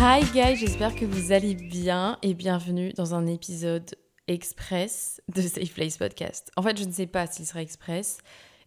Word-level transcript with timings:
Hi 0.00 0.22
guys, 0.32 0.54
j'espère 0.54 0.94
que 0.94 1.04
vous 1.04 1.32
allez 1.32 1.56
bien 1.56 2.18
et 2.22 2.32
bienvenue 2.32 2.92
dans 2.92 3.16
un 3.16 3.26
épisode 3.26 3.96
express 4.28 5.20
de 5.34 5.42
Safe 5.42 5.74
Place 5.74 5.96
Podcast. 5.96 6.52
En 6.56 6.62
fait, 6.62 6.78
je 6.78 6.84
ne 6.84 6.92
sais 6.92 7.08
pas 7.08 7.26
s'il 7.26 7.44
sera 7.46 7.62
express 7.62 8.18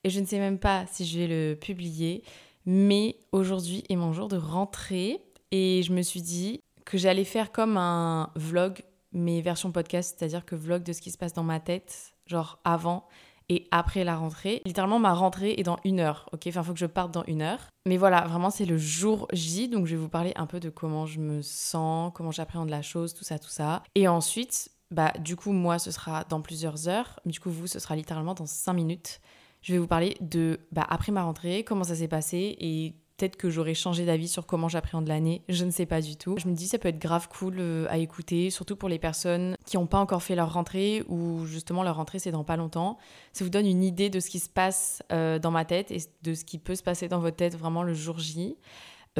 et 0.04 0.10
je 0.10 0.20
ne 0.20 0.26
sais 0.26 0.40
même 0.40 0.60
pas 0.60 0.86
si 0.92 1.06
je 1.06 1.20
vais 1.20 1.28
le 1.28 1.56
publier, 1.56 2.26
mais 2.66 3.16
aujourd'hui 3.32 3.86
est 3.88 3.96
mon 3.96 4.12
jour 4.12 4.28
de 4.28 4.36
rentrée 4.36 5.22
et 5.52 5.84
je 5.84 5.94
me 5.94 6.02
suis 6.02 6.22
dit 6.22 6.60
que 6.84 6.98
j'allais 6.98 7.24
faire 7.24 7.54
comme 7.54 7.78
un 7.78 8.30
vlog, 8.36 8.84
mais 9.14 9.40
version 9.40 9.72
podcast, 9.72 10.18
c'est-à-dire 10.18 10.44
que 10.44 10.56
vlog 10.56 10.84
de 10.84 10.92
ce 10.92 11.00
qui 11.00 11.12
se 11.12 11.18
passe 11.18 11.32
dans 11.32 11.44
ma 11.44 11.62
tête, 11.62 12.14
genre 12.28 12.60
avant 12.66 13.08
et 13.52 13.68
après 13.70 14.06
la 14.06 14.16
rentrée. 14.16 14.62
Littéralement, 14.66 14.98
ma 14.98 15.14
rentrée 15.14 15.56
est 15.58 15.64
dans 15.64 15.78
une 15.84 16.00
heure, 16.00 16.30
ok? 16.32 16.48
Enfin, 16.48 16.62
il 16.62 16.66
faut 16.66 16.74
que 16.74 16.80
je 16.80 16.86
parte 16.86 17.12
dans 17.12 17.26
une 17.26 17.42
heure. 17.42 17.60
Mais 17.86 17.98
voilà, 17.98 18.22
vraiment, 18.22 18.50
c'est 18.50 18.66
le 18.66 18.78
jour 18.78 19.28
J, 19.34 19.68
donc 19.68 19.88
je 19.88 19.92
vais 19.92 20.02
vous 20.02 20.08
parler 20.08 20.32
un 20.38 20.46
peu 20.46 20.62
de 20.62 20.70
comment 20.70 21.06
je 21.06 21.20
me 21.20 21.42
sens, 21.42 22.14
comment 22.16 22.32
j'appréhende 22.32 22.70
la 22.70 22.82
chose, 22.82 23.14
tout 23.14 23.26
ça, 23.26 23.40
tout 23.40 23.50
ça. 23.50 23.84
Et 23.94 24.08
ensuite, 24.08 24.72
bah, 24.90 25.12
du 25.20 25.36
coup, 25.36 25.52
moi, 25.52 25.80
ce 25.80 25.92
sera 25.92 26.24
dans 26.24 26.40
plusieurs 26.40 26.88
heures. 26.88 27.20
Du 27.26 27.42
coup, 27.42 27.50
vous, 27.50 27.68
ce 27.68 27.80
sera 27.80 27.98
littéralement 27.98 28.36
dans 28.36 28.46
cinq 28.46 28.74
minutes. 28.74 29.20
Je 29.62 29.74
vais 29.74 29.80
vous 29.80 29.88
parler 29.88 30.16
de, 30.22 30.62
bah, 30.72 30.88
après 30.90 31.12
ma 31.12 31.24
rentrée, 31.24 31.66
comment 31.66 31.84
ça 31.84 31.96
s'est 31.96 32.08
passé 32.08 32.56
et 32.58 32.96
peut-être 33.22 33.38
que 33.38 33.52
j'aurais 33.52 33.76
changé 33.76 34.04
d'avis 34.04 34.28
sur 34.28 34.48
comment 34.48 34.68
j'appréhende 34.68 35.08
l'année, 35.08 35.44
je 35.48 35.64
ne 35.64 35.70
sais 35.70 35.86
pas 35.86 36.02
du 36.02 36.16
tout. 36.16 36.38
Je 36.40 36.48
me 36.48 36.56
dis 36.56 36.68
ça 36.68 36.80
peut 36.80 36.88
être 36.88 36.98
grave 36.98 37.30
cool 37.30 37.58
euh, 37.60 37.86
à 37.88 38.00
écouter, 38.00 38.50
surtout 38.50 38.76
pour 38.76 38.90
les 38.90 38.98
personnes 38.98 39.56
qui 39.64 39.78
n'ont 39.78 39.86
pas 39.86 40.00
encore 40.00 40.24
fait 40.24 40.34
leur 40.34 40.52
rentrée 40.52 41.04
ou 41.08 41.46
justement 41.46 41.84
leur 41.84 41.98
rentrée 41.98 42.18
c'est 42.18 42.32
dans 42.32 42.44
pas 42.44 42.58
longtemps. 42.58 42.98
Ça 43.32 43.44
vous 43.44 43.52
donne 43.52 43.68
une 43.68 43.84
idée 43.84 44.10
de 44.10 44.20
ce 44.20 44.28
qui 44.28 44.40
se 44.40 44.50
passe 44.50 45.04
euh, 45.12 45.38
dans 45.38 45.52
ma 45.52 45.66
tête 45.66 45.92
et 45.92 46.00
de 46.24 46.34
ce 46.34 46.44
qui 46.44 46.58
peut 46.58 46.74
se 46.74 46.82
passer 46.82 47.08
dans 47.08 47.20
votre 47.20 47.38
tête 47.38 47.56
vraiment 47.56 47.84
le 47.84 47.94
jour 47.94 48.18
J. 48.18 48.58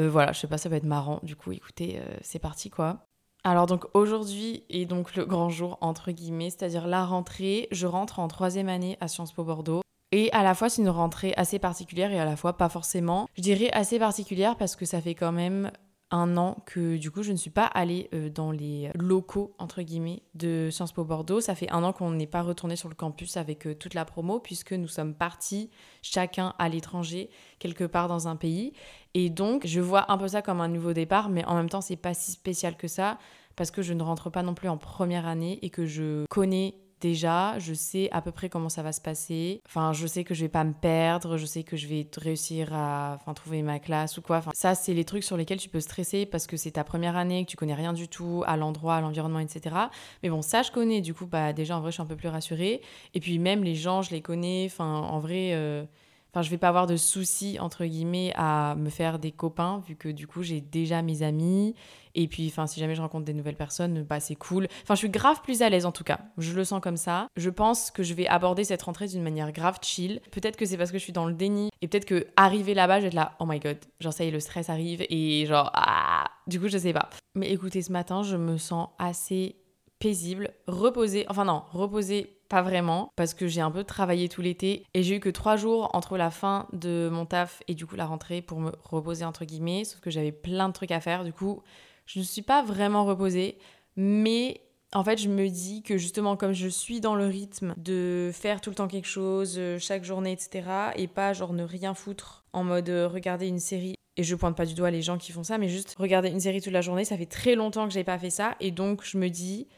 Euh, 0.00 0.10
voilà, 0.10 0.32
je 0.32 0.40
sais 0.40 0.48
pas, 0.48 0.58
ça 0.58 0.68
va 0.68 0.76
être 0.76 0.84
marrant. 0.84 1.20
Du 1.22 1.36
coup, 1.36 1.52
écoutez, 1.52 2.00
c'est 2.22 2.40
parti 2.40 2.70
quoi. 2.70 3.04
Alors 3.44 3.66
donc 3.66 3.84
aujourd'hui 3.94 4.64
est 4.68 4.84
donc 4.84 5.14
le 5.14 5.24
grand 5.26 5.48
jour 5.48 5.78
entre 5.80 6.10
guillemets, 6.10 6.50
c'est-à-dire 6.50 6.88
la 6.88 7.04
rentrée. 7.04 7.68
Je 7.70 7.86
rentre 7.86 8.18
en 8.18 8.26
troisième 8.26 8.68
année 8.68 8.96
à 9.00 9.06
Sciences 9.06 9.32
Po 9.32 9.44
Bordeaux. 9.44 9.81
Et 10.12 10.30
à 10.32 10.42
la 10.42 10.54
fois, 10.54 10.68
c'est 10.68 10.82
une 10.82 10.90
rentrée 10.90 11.32
assez 11.36 11.58
particulière 11.58 12.12
et 12.12 12.20
à 12.20 12.26
la 12.26 12.36
fois 12.36 12.58
pas 12.58 12.68
forcément. 12.68 13.28
Je 13.36 13.42
dirais 13.42 13.70
assez 13.72 13.98
particulière 13.98 14.56
parce 14.56 14.76
que 14.76 14.84
ça 14.84 15.00
fait 15.00 15.14
quand 15.14 15.32
même 15.32 15.72
un 16.12 16.36
an 16.36 16.58
que 16.66 16.98
du 16.98 17.10
coup 17.10 17.22
je 17.22 17.32
ne 17.32 17.38
suis 17.38 17.50
pas 17.50 17.64
allée 17.64 18.10
euh, 18.12 18.28
dans 18.28 18.50
les 18.50 18.90
locaux 18.94 19.54
entre 19.58 19.80
guillemets 19.80 20.22
de 20.34 20.68
Sciences 20.70 20.92
Po 20.92 21.04
Bordeaux. 21.04 21.40
Ça 21.40 21.54
fait 21.54 21.70
un 21.72 21.82
an 21.82 21.92
qu'on 21.92 22.10
n'est 22.10 22.26
pas 22.26 22.42
retourné 22.42 22.76
sur 22.76 22.90
le 22.90 22.94
campus 22.94 23.38
avec 23.38 23.66
euh, 23.66 23.74
toute 23.74 23.94
la 23.94 24.04
promo 24.04 24.38
puisque 24.38 24.72
nous 24.74 24.88
sommes 24.88 25.14
partis 25.14 25.70
chacun 26.02 26.54
à 26.58 26.68
l'étranger 26.68 27.30
quelque 27.58 27.84
part 27.84 28.08
dans 28.08 28.28
un 28.28 28.36
pays. 28.36 28.74
Et 29.14 29.30
donc 29.30 29.66
je 29.66 29.80
vois 29.80 30.12
un 30.12 30.18
peu 30.18 30.28
ça 30.28 30.42
comme 30.42 30.60
un 30.60 30.68
nouveau 30.68 30.92
départ, 30.92 31.30
mais 31.30 31.44
en 31.46 31.54
même 31.54 31.70
temps 31.70 31.80
c'est 31.80 31.96
pas 31.96 32.12
si 32.12 32.32
spécial 32.32 32.76
que 32.76 32.88
ça 32.88 33.18
parce 33.56 33.70
que 33.70 33.80
je 33.82 33.94
ne 33.94 34.02
rentre 34.02 34.30
pas 34.30 34.42
non 34.42 34.54
plus 34.54 34.68
en 34.68 34.76
première 34.76 35.26
année 35.26 35.58
et 35.62 35.70
que 35.70 35.86
je 35.86 36.26
connais 36.28 36.74
déjà, 37.02 37.58
je 37.58 37.74
sais 37.74 38.08
à 38.12 38.22
peu 38.22 38.30
près 38.30 38.48
comment 38.48 38.68
ça 38.68 38.82
va 38.82 38.92
se 38.92 39.00
passer. 39.00 39.60
Enfin, 39.66 39.92
je 39.92 40.06
sais 40.06 40.24
que 40.24 40.32
je 40.32 40.42
vais 40.42 40.48
pas 40.48 40.64
me 40.64 40.72
perdre, 40.72 41.36
je 41.36 41.44
sais 41.44 41.64
que 41.64 41.76
je 41.76 41.86
vais 41.88 42.06
réussir 42.16 42.72
à 42.72 43.18
trouver 43.34 43.62
ma 43.62 43.78
classe 43.78 44.16
ou 44.16 44.22
quoi. 44.22 44.42
Ça, 44.54 44.74
c'est 44.74 44.94
les 44.94 45.04
trucs 45.04 45.24
sur 45.24 45.36
lesquels 45.36 45.58
tu 45.58 45.68
peux 45.68 45.80
stresser 45.80 46.24
parce 46.24 46.46
que 46.46 46.56
c'est 46.56 46.70
ta 46.70 46.84
première 46.84 47.16
année, 47.16 47.44
que 47.44 47.50
tu 47.50 47.56
connais 47.56 47.74
rien 47.74 47.92
du 47.92 48.08
tout 48.08 48.44
à 48.46 48.56
l'endroit, 48.56 48.96
à 48.96 49.00
l'environnement, 49.00 49.40
etc. 49.40 49.74
Mais 50.22 50.30
bon, 50.30 50.42
ça, 50.42 50.62
je 50.62 50.70
connais. 50.70 51.00
Du 51.00 51.12
coup, 51.12 51.26
bah, 51.26 51.52
déjà, 51.52 51.76
en 51.76 51.80
vrai, 51.80 51.90
je 51.90 51.94
suis 51.94 52.02
un 52.02 52.06
peu 52.06 52.16
plus 52.16 52.28
rassurée. 52.28 52.80
Et 53.14 53.20
puis, 53.20 53.38
même 53.38 53.64
les 53.64 53.74
gens, 53.74 54.02
je 54.02 54.10
les 54.12 54.22
connais. 54.22 54.68
Enfin, 54.70 54.86
en 54.86 55.18
vrai. 55.18 55.50
Euh, 55.52 55.84
Enfin, 56.32 56.42
je 56.42 56.48
vais 56.48 56.58
pas 56.58 56.68
avoir 56.68 56.86
de 56.86 56.96
soucis, 56.96 57.58
entre 57.60 57.84
guillemets, 57.84 58.32
à 58.36 58.74
me 58.76 58.88
faire 58.88 59.18
des 59.18 59.32
copains, 59.32 59.82
vu 59.86 59.96
que 59.96 60.08
du 60.08 60.26
coup, 60.26 60.42
j'ai 60.42 60.62
déjà 60.62 61.02
mes 61.02 61.22
amis. 61.22 61.74
Et 62.14 62.26
puis, 62.26 62.46
enfin, 62.48 62.66
si 62.66 62.80
jamais 62.80 62.94
je 62.94 63.02
rencontre 63.02 63.26
des 63.26 63.34
nouvelles 63.34 63.56
personnes, 63.56 64.02
bah, 64.02 64.18
c'est 64.18 64.34
cool. 64.34 64.66
Enfin, 64.82 64.94
je 64.94 65.00
suis 65.00 65.10
grave 65.10 65.42
plus 65.42 65.60
à 65.60 65.68
l'aise, 65.68 65.84
en 65.84 65.92
tout 65.92 66.04
cas. 66.04 66.20
Je 66.38 66.52
le 66.54 66.64
sens 66.64 66.80
comme 66.80 66.96
ça. 66.96 67.26
Je 67.36 67.50
pense 67.50 67.90
que 67.90 68.02
je 68.02 68.14
vais 68.14 68.26
aborder 68.26 68.64
cette 68.64 68.82
rentrée 68.82 69.08
d'une 69.08 69.22
manière 69.22 69.52
grave 69.52 69.78
chill. 69.82 70.20
Peut-être 70.30 70.56
que 70.56 70.64
c'est 70.64 70.78
parce 70.78 70.90
que 70.90 70.98
je 70.98 71.02
suis 71.02 71.12
dans 71.12 71.26
le 71.26 71.34
déni. 71.34 71.68
Et 71.82 71.88
peut-être 71.88 72.06
que 72.06 72.26
arriver 72.36 72.72
là-bas, 72.72 72.98
je 72.98 73.02
vais 73.02 73.08
être 73.08 73.14
là, 73.14 73.32
oh 73.38 73.44
my 73.46 73.60
god. 73.60 73.76
Genre, 74.00 74.12
ça 74.12 74.24
y 74.24 74.28
est, 74.28 74.30
le 74.30 74.40
stress 74.40 74.70
arrive. 74.70 75.04
Et 75.10 75.44
genre, 75.44 75.70
ah. 75.74 76.24
Du 76.46 76.58
coup, 76.58 76.68
je 76.68 76.78
sais 76.78 76.94
pas. 76.94 77.10
Mais 77.34 77.50
écoutez, 77.50 77.82
ce 77.82 77.92
matin, 77.92 78.22
je 78.22 78.36
me 78.36 78.56
sens 78.56 78.88
assez 78.98 79.56
paisible, 79.98 80.50
reposée. 80.66 81.26
Enfin, 81.28 81.44
non, 81.44 81.62
reposée 81.72 82.38
pas 82.52 82.60
vraiment, 82.60 83.10
parce 83.16 83.32
que 83.32 83.48
j'ai 83.48 83.62
un 83.62 83.70
peu 83.70 83.82
travaillé 83.82 84.28
tout 84.28 84.42
l'été 84.42 84.84
et 84.92 85.02
j'ai 85.02 85.16
eu 85.16 85.20
que 85.20 85.30
trois 85.30 85.56
jours 85.56 85.88
entre 85.94 86.18
la 86.18 86.30
fin 86.30 86.68
de 86.74 87.08
mon 87.10 87.24
taf 87.24 87.62
et 87.66 87.74
du 87.74 87.86
coup 87.86 87.96
la 87.96 88.04
rentrée 88.04 88.42
pour 88.42 88.60
me 88.60 88.72
reposer 88.82 89.24
entre 89.24 89.46
guillemets, 89.46 89.84
sauf 89.84 90.00
que 90.00 90.10
j'avais 90.10 90.32
plein 90.32 90.68
de 90.68 90.74
trucs 90.74 90.90
à 90.90 91.00
faire. 91.00 91.24
Du 91.24 91.32
coup, 91.32 91.62
je 92.04 92.18
ne 92.18 92.24
suis 92.24 92.42
pas 92.42 92.62
vraiment 92.62 93.06
reposée, 93.06 93.56
mais 93.96 94.60
en 94.92 95.02
fait, 95.02 95.16
je 95.16 95.30
me 95.30 95.48
dis 95.48 95.82
que 95.82 95.96
justement, 95.96 96.36
comme 96.36 96.52
je 96.52 96.68
suis 96.68 97.00
dans 97.00 97.14
le 97.14 97.24
rythme 97.24 97.72
de 97.78 98.30
faire 98.34 98.60
tout 98.60 98.68
le 98.68 98.76
temps 98.76 98.86
quelque 98.86 99.08
chose, 99.08 99.54
euh, 99.56 99.78
chaque 99.78 100.04
journée, 100.04 100.32
etc., 100.32 100.68
et 100.96 101.06
pas 101.06 101.32
genre 101.32 101.54
ne 101.54 101.64
rien 101.64 101.94
foutre 101.94 102.44
en 102.52 102.64
mode 102.64 102.90
euh, 102.90 103.08
regarder 103.08 103.46
une 103.46 103.60
série. 103.60 103.94
Et 104.18 104.24
je 104.24 104.34
pointe 104.34 104.58
pas 104.58 104.66
du 104.66 104.74
doigt 104.74 104.90
les 104.90 105.00
gens 105.00 105.16
qui 105.16 105.32
font 105.32 105.42
ça, 105.42 105.56
mais 105.56 105.70
juste 105.70 105.94
regarder 105.98 106.28
une 106.28 106.40
série 106.40 106.60
toute 106.60 106.74
la 106.74 106.82
journée, 106.82 107.06
ça 107.06 107.16
fait 107.16 107.24
très 107.24 107.54
longtemps 107.54 107.88
que 107.88 107.94
j'ai 107.94 108.04
pas 108.04 108.18
fait 108.18 108.28
ça. 108.28 108.56
Et 108.60 108.72
donc, 108.72 109.02
je 109.04 109.16
me 109.16 109.30
dis, 109.30 109.68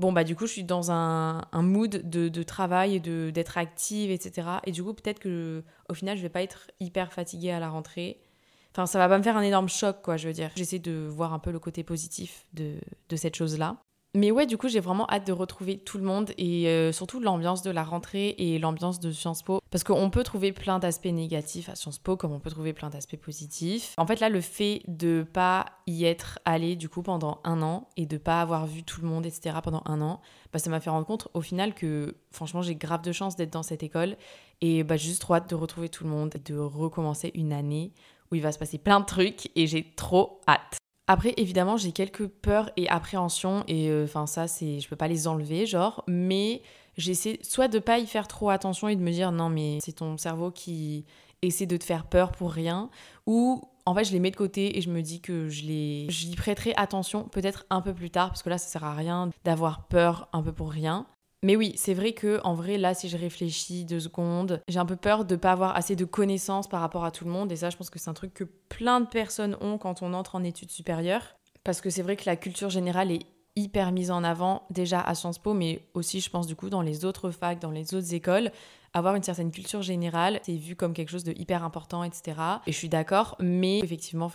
bon 0.00 0.12
bah 0.12 0.24
du 0.24 0.34
coup 0.34 0.46
je 0.46 0.52
suis 0.52 0.64
dans 0.64 0.90
un, 0.90 1.42
mood 1.54 2.08
de, 2.08 2.42
travail 2.42 2.96
et 2.96 3.00
de 3.00 3.30
d'être 3.30 3.58
active 3.58 4.10
etc 4.10 4.48
et 4.64 4.72
du 4.72 4.82
coup 4.82 4.94
peut-être 4.94 5.20
que 5.20 5.62
au 5.88 5.94
final 5.94 6.16
je 6.16 6.22
vais 6.22 6.28
pas 6.28 6.42
être 6.42 6.70
hyper 6.80 7.12
fatiguée 7.12 7.52
à 7.52 7.60
la 7.60 7.68
rentrée. 7.68 8.20
Enfin 8.72 8.86
ça 8.86 8.98
va 8.98 9.08
pas 9.08 9.18
me 9.18 9.22
faire 9.22 9.36
un 9.36 9.42
énorme 9.42 9.68
choc 9.68 10.02
quoi 10.02 10.16
je 10.16 10.26
veux 10.26 10.34
dire. 10.34 10.50
J'essaie 10.56 10.78
de 10.78 11.06
voir 11.08 11.32
un 11.32 11.38
peu 11.38 11.52
le 11.52 11.58
côté 11.58 11.84
positif 11.84 12.46
de, 12.54 12.74
de 13.08 13.16
cette 13.16 13.36
chose 13.36 13.58
là 13.58 13.76
mais 14.14 14.32
ouais, 14.32 14.46
du 14.46 14.56
coup, 14.56 14.68
j'ai 14.68 14.80
vraiment 14.80 15.06
hâte 15.08 15.24
de 15.26 15.32
retrouver 15.32 15.78
tout 15.78 15.96
le 15.96 16.02
monde 16.02 16.32
et 16.36 16.66
euh, 16.66 16.90
surtout 16.90 17.20
l'ambiance 17.20 17.62
de 17.62 17.70
la 17.70 17.84
rentrée 17.84 18.34
et 18.38 18.58
l'ambiance 18.58 18.98
de 18.98 19.12
Sciences 19.12 19.42
Po. 19.42 19.60
Parce 19.70 19.84
qu'on 19.84 20.10
peut 20.10 20.24
trouver 20.24 20.50
plein 20.50 20.80
d'aspects 20.80 21.06
négatifs 21.06 21.68
à 21.68 21.76
Sciences 21.76 22.00
Po 22.00 22.16
comme 22.16 22.32
on 22.32 22.40
peut 22.40 22.50
trouver 22.50 22.72
plein 22.72 22.90
d'aspects 22.90 23.16
positifs. 23.16 23.94
En 23.98 24.06
fait, 24.06 24.18
là, 24.18 24.28
le 24.28 24.40
fait 24.40 24.82
de 24.88 25.24
pas 25.32 25.66
y 25.86 26.06
être 26.06 26.40
allé 26.44 26.74
du 26.74 26.88
coup 26.88 27.02
pendant 27.02 27.40
un 27.44 27.62
an 27.62 27.88
et 27.96 28.04
de 28.04 28.16
pas 28.16 28.40
avoir 28.40 28.66
vu 28.66 28.82
tout 28.82 29.00
le 29.00 29.06
monde, 29.06 29.26
etc. 29.26 29.56
pendant 29.62 29.82
un 29.86 30.00
an, 30.00 30.20
bah, 30.52 30.58
ça 30.58 30.70
m'a 30.70 30.80
fait 30.80 30.90
rendre 30.90 31.06
compte 31.06 31.28
au 31.34 31.40
final 31.40 31.72
que 31.72 32.16
franchement, 32.32 32.62
j'ai 32.62 32.74
grave 32.74 33.02
de 33.02 33.12
chance 33.12 33.36
d'être 33.36 33.52
dans 33.52 33.62
cette 33.62 33.84
école 33.84 34.16
et 34.60 34.82
bah, 34.82 34.96
juste 34.96 35.20
trop 35.20 35.34
hâte 35.34 35.48
de 35.48 35.54
retrouver 35.54 35.88
tout 35.88 36.02
le 36.02 36.10
monde 36.10 36.32
et 36.34 36.52
de 36.52 36.58
recommencer 36.58 37.30
une 37.34 37.52
année 37.52 37.92
où 38.32 38.34
il 38.34 38.42
va 38.42 38.50
se 38.50 38.58
passer 38.58 38.78
plein 38.78 38.98
de 38.98 39.06
trucs 39.06 39.50
et 39.54 39.68
j'ai 39.68 39.92
trop 39.94 40.40
hâte. 40.48 40.79
Après, 41.12 41.34
évidemment, 41.38 41.76
j'ai 41.76 41.90
quelques 41.90 42.28
peurs 42.28 42.70
et 42.76 42.88
appréhensions, 42.88 43.64
et 43.66 43.90
euh, 43.90 44.04
enfin, 44.04 44.28
ça, 44.28 44.46
c'est, 44.46 44.78
je 44.78 44.88
peux 44.88 44.94
pas 44.94 45.08
les 45.08 45.26
enlever, 45.26 45.66
genre, 45.66 46.04
mais 46.06 46.62
j'essaie 46.96 47.40
soit 47.42 47.66
de 47.66 47.80
pas 47.80 47.98
y 47.98 48.06
faire 48.06 48.28
trop 48.28 48.48
attention 48.48 48.86
et 48.86 48.94
de 48.94 49.00
me 49.00 49.10
dire 49.10 49.32
non, 49.32 49.48
mais 49.48 49.78
c'est 49.82 49.94
ton 49.94 50.16
cerveau 50.16 50.52
qui 50.52 51.04
essaie 51.42 51.66
de 51.66 51.76
te 51.76 51.82
faire 51.82 52.04
peur 52.04 52.30
pour 52.30 52.52
rien, 52.52 52.90
ou 53.26 53.60
en 53.86 53.94
fait, 53.96 54.04
je 54.04 54.12
les 54.12 54.20
mets 54.20 54.30
de 54.30 54.36
côté 54.36 54.78
et 54.78 54.82
je 54.82 54.88
me 54.88 55.02
dis 55.02 55.20
que 55.20 55.48
je 55.48 55.64
les, 55.64 56.06
j'y 56.10 56.36
prêterai 56.36 56.74
attention 56.76 57.24
peut-être 57.24 57.66
un 57.70 57.80
peu 57.80 57.92
plus 57.92 58.10
tard, 58.10 58.28
parce 58.28 58.44
que 58.44 58.50
là, 58.50 58.56
ça 58.56 58.68
sert 58.68 58.84
à 58.84 58.94
rien 58.94 59.30
d'avoir 59.42 59.88
peur 59.88 60.28
un 60.32 60.44
peu 60.44 60.52
pour 60.52 60.70
rien. 60.70 61.06
Mais 61.42 61.56
oui, 61.56 61.72
c'est 61.76 61.94
vrai 61.94 62.12
que 62.12 62.38
en 62.44 62.54
vrai, 62.54 62.76
là, 62.76 62.92
si 62.92 63.08
je 63.08 63.16
réfléchis 63.16 63.86
deux 63.86 64.00
secondes, 64.00 64.60
j'ai 64.68 64.78
un 64.78 64.84
peu 64.84 64.96
peur 64.96 65.24
de 65.24 65.36
pas 65.36 65.52
avoir 65.52 65.74
assez 65.74 65.96
de 65.96 66.04
connaissances 66.04 66.68
par 66.68 66.80
rapport 66.80 67.04
à 67.04 67.10
tout 67.10 67.24
le 67.24 67.30
monde. 67.30 67.50
Et 67.50 67.56
ça, 67.56 67.70
je 67.70 67.76
pense 67.78 67.88
que 67.88 67.98
c'est 67.98 68.10
un 68.10 68.14
truc 68.14 68.34
que 68.34 68.44
plein 68.44 69.00
de 69.00 69.06
personnes 69.06 69.56
ont 69.62 69.78
quand 69.78 70.02
on 70.02 70.12
entre 70.12 70.34
en 70.34 70.44
études 70.44 70.70
supérieures. 70.70 71.36
Parce 71.64 71.80
que 71.80 71.88
c'est 71.88 72.02
vrai 72.02 72.16
que 72.16 72.24
la 72.26 72.36
culture 72.36 72.68
générale 72.68 73.10
est 73.10 73.26
hyper 73.56 73.90
mise 73.92 74.10
en 74.10 74.22
avant 74.22 74.62
déjà 74.70 75.00
à 75.00 75.14
Sciences 75.14 75.38
Po, 75.38 75.54
mais 75.54 75.86
aussi, 75.94 76.20
je 76.20 76.28
pense, 76.30 76.46
du 76.46 76.56
coup, 76.56 76.68
dans 76.68 76.82
les 76.82 77.04
autres 77.06 77.30
facs, 77.30 77.58
dans 77.58 77.70
les 77.70 77.94
autres 77.94 78.14
écoles. 78.14 78.50
Avoir 78.92 79.14
une 79.14 79.22
certaine 79.22 79.52
culture 79.52 79.82
générale, 79.82 80.40
c'est 80.42 80.56
vu 80.56 80.76
comme 80.76 80.94
quelque 80.94 81.10
chose 81.10 81.24
de 81.24 81.32
hyper 81.32 81.64
important, 81.64 82.02
etc. 82.02 82.38
Et 82.66 82.72
je 82.72 82.76
suis 82.76 82.88
d'accord, 82.88 83.36
mais 83.38 83.78
effectivement, 83.78 84.30